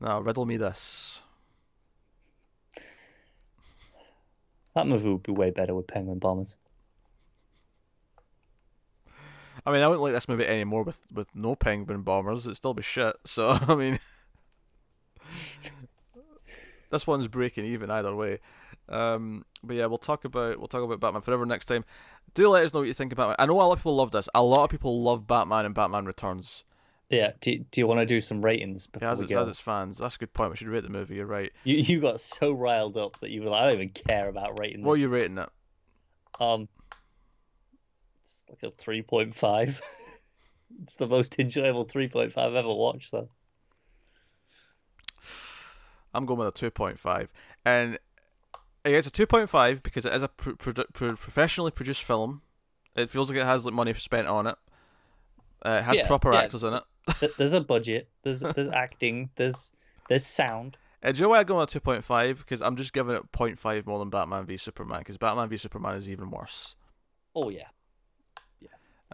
[0.00, 1.22] Now, riddle me this.
[4.74, 6.56] That movie would be way better with penguin bombers.
[9.66, 12.46] I mean, I wouldn't like this movie anymore with, with no penguin bombers.
[12.46, 13.16] It'd still be shit.
[13.24, 13.98] So, I mean,
[16.90, 18.40] this one's breaking even either way.
[18.88, 21.84] Um, but yeah, we'll talk about we'll talk about Batman Forever next time.
[22.34, 23.36] Do let us know what you think about it.
[23.38, 24.28] I know a lot of people love this.
[24.34, 26.64] A lot of people love Batman and Batman Returns.
[27.10, 27.32] Yeah.
[27.40, 29.42] Do, do you want to do some ratings before Yeah, as we its, go?
[29.42, 29.98] as its fans.
[29.98, 30.50] That's a good point.
[30.50, 31.14] We should rate the movie.
[31.16, 31.52] You're right.
[31.64, 34.58] You you got so riled up that you were like, I don't even care about
[34.58, 34.82] rating.
[34.84, 35.48] What are you rating it?
[36.40, 36.68] Um,
[38.24, 39.80] it's like a three point five.
[40.82, 43.28] it's the most enjoyable three point five I've ever watched, though.
[46.14, 47.28] I'm going with a 2.5.
[47.64, 47.98] And
[48.84, 52.42] it's a 2.5 because it is a pro- pro- professionally produced film.
[52.94, 54.56] It feels like it has like money spent on it.
[55.66, 56.42] Uh, it has Yeah, proper yeah.
[56.42, 56.84] actors in it.
[57.36, 58.08] There's a budget.
[58.22, 59.30] There's there's acting.
[59.36, 59.72] There's
[60.08, 60.76] there's sound.
[61.02, 62.38] Uh, do you know why I go with a 2.5?
[62.38, 65.00] Because I'm just giving it 0.5 more than Batman v Superman.
[65.00, 66.76] Because Batman v Superman is even worse.
[67.34, 67.66] Oh yeah.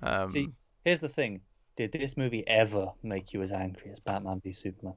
[0.02, 0.50] Um, See,
[0.84, 1.40] here's the thing.
[1.76, 4.94] Did this movie ever make you as angry as Batman v Superman?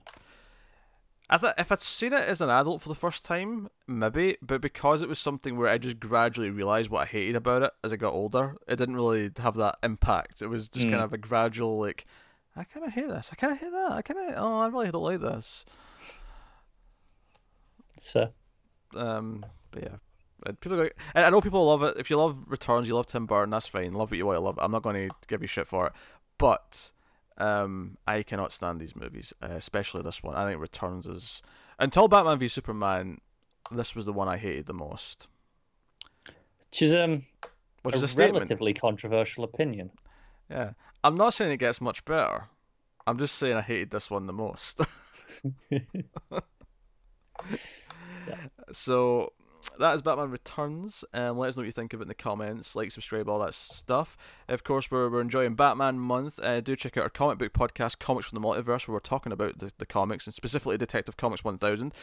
[1.30, 4.60] I thought if I'd seen it as an adult for the first time, maybe, but
[4.62, 7.94] because it was something where I just gradually realised what I hated about it as
[7.94, 10.42] I got older, it didn't really have that impact.
[10.42, 10.92] It was just Mm.
[10.92, 12.06] kind of a gradual, like,
[12.56, 14.68] I kind of hate this, I kind of hate that, I kind of, oh, I
[14.68, 15.66] really don't like this.
[18.00, 18.34] So
[18.96, 19.96] Um, but yeah.
[20.60, 21.96] People, go, and I know people love it.
[21.98, 23.52] If you love Returns, you love Tim Burton.
[23.52, 23.94] That's fine.
[23.94, 24.60] Love what you want to love.
[24.62, 25.94] I'm not going to give you shit for it,
[26.38, 26.92] but
[27.38, 30.36] um, I cannot stand these movies, uh, especially this one.
[30.36, 31.42] I think Returns is
[31.80, 33.20] until Batman v Superman.
[33.72, 35.28] This was the one I hated the most,
[36.70, 37.24] which is um
[37.84, 39.92] which a, is a relatively controversial opinion.
[40.50, 40.72] Yeah,
[41.04, 42.50] I'm not saying it gets much better.
[43.08, 44.82] I'm just saying I hated this one the most.
[48.72, 49.34] So
[49.80, 51.04] that is Batman Returns.
[51.14, 52.76] Um, let us know what you think of it in the comments.
[52.76, 54.18] Like, subscribe, all that stuff.
[54.48, 56.40] Of course, we're, we're enjoying Batman Month.
[56.42, 59.32] Uh, do check out our comic book podcast, Comics from the Multiverse, where we're talking
[59.32, 61.94] about the, the comics and specifically Detective Comics 1000.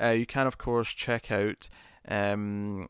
[0.00, 1.68] Uh, you can, of course, check out
[2.08, 2.86] um,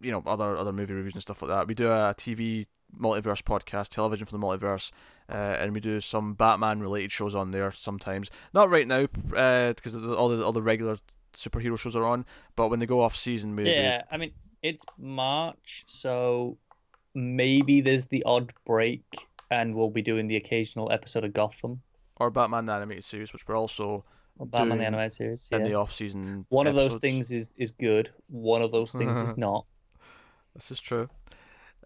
[0.00, 1.68] you know other other movie reviews and stuff like that.
[1.68, 2.66] We do a TV
[2.98, 4.90] multiverse podcast, television for the multiverse,
[5.28, 8.30] uh, and we do some Batman related shows on there sometimes.
[8.52, 10.96] Not right now, because all the all the regular
[11.32, 12.24] superhero shows are on.
[12.56, 16.56] But when they go off season, maybe Yeah, I mean it's March, so
[17.14, 19.04] maybe there's the odd break,
[19.50, 21.82] and we'll be doing the occasional episode of Gotham
[22.16, 24.04] or Batman the animated series, which we're also
[24.38, 25.48] or Batman the animated series.
[25.52, 26.46] in the off season.
[26.48, 28.10] One of those things is is good.
[28.28, 29.66] One of those things is not.
[30.54, 31.08] This is true.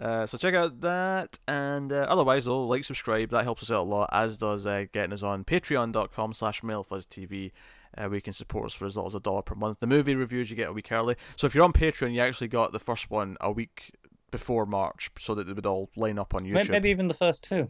[0.00, 3.30] Uh, so check out that, and uh, otherwise though, like, subscribe.
[3.30, 4.10] That helps us out a lot.
[4.12, 7.52] As does uh, getting us on Patreon.com/slash MailFuzzTV.
[7.96, 9.80] Uh, where you can support us for as little as a dollar per month.
[9.80, 11.16] The movie reviews you get a week early.
[11.34, 13.90] So if you're on Patreon, you actually got the first one a week
[14.30, 16.68] before March, so that they would all line up on YouTube.
[16.68, 17.68] Maybe even the first two.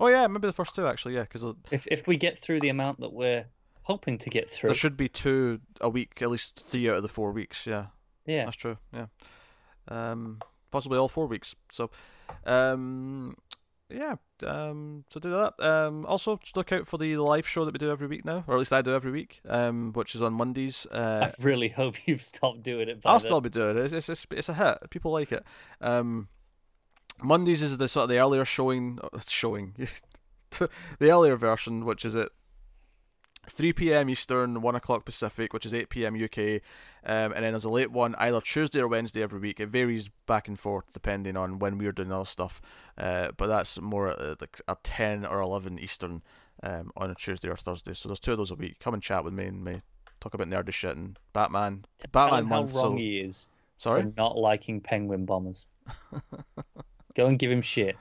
[0.00, 1.14] Oh yeah, maybe the first two actually.
[1.14, 3.46] Yeah, because If if we get through the amount that we're
[3.82, 4.70] hoping to get through.
[4.70, 7.64] there should be two a week, at least three out of the four weeks.
[7.64, 7.86] Yeah.
[8.26, 8.46] Yeah.
[8.46, 8.78] That's true.
[8.92, 9.06] Yeah.
[9.86, 10.40] Um,
[10.70, 11.54] possibly all four weeks.
[11.70, 11.90] So,
[12.44, 13.36] um,
[13.88, 14.16] yeah.
[14.44, 15.54] Um, so do that.
[15.60, 18.44] Um, also just look out for the live show that we do every week now,
[18.46, 19.40] or at least I do every week.
[19.48, 20.86] Um, which is on Mondays.
[20.90, 23.00] Uh, I really hope you've stopped doing it.
[23.04, 23.20] I'll then.
[23.20, 23.84] still be doing it.
[23.84, 24.78] It's, it's it's it's a hit.
[24.90, 25.44] People like it.
[25.80, 26.28] Um,
[27.22, 29.74] Mondays is the sort of the earlier showing uh, showing
[30.50, 32.30] the earlier version, which is at
[33.48, 34.08] 3 p.m.
[34.10, 36.14] Eastern, 1 o'clock Pacific, which is 8 p.m.
[36.14, 36.38] UK,
[37.04, 39.60] um, and then there's a late one either Tuesday or Wednesday every week.
[39.60, 42.60] It varies back and forth depending on when we're doing other stuff,
[42.98, 46.22] uh, but that's more at like a 10 or 11 Eastern
[46.62, 47.94] um, on a Tuesday or Thursday.
[47.94, 48.78] So there's two of those a week.
[48.80, 49.82] Come and chat with me and me
[50.20, 51.84] talk about nerdy shit and Batman.
[51.98, 52.74] Tell Batman him how month.
[52.74, 54.02] wrong So he is sorry.
[54.02, 55.66] for not liking penguin bombers.
[57.14, 57.96] Go and give him shit.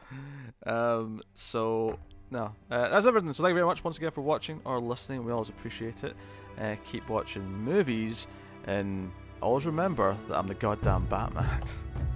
[0.65, 1.99] Um, so
[2.32, 3.32] no, uh, that's everything.
[3.34, 5.23] So thank you very much once again for watching or listening.
[5.23, 6.15] We always appreciate it.
[6.59, 8.28] Uh, keep watching movies,
[8.65, 9.11] and
[9.41, 11.45] always remember that I'm the goddamn Batman.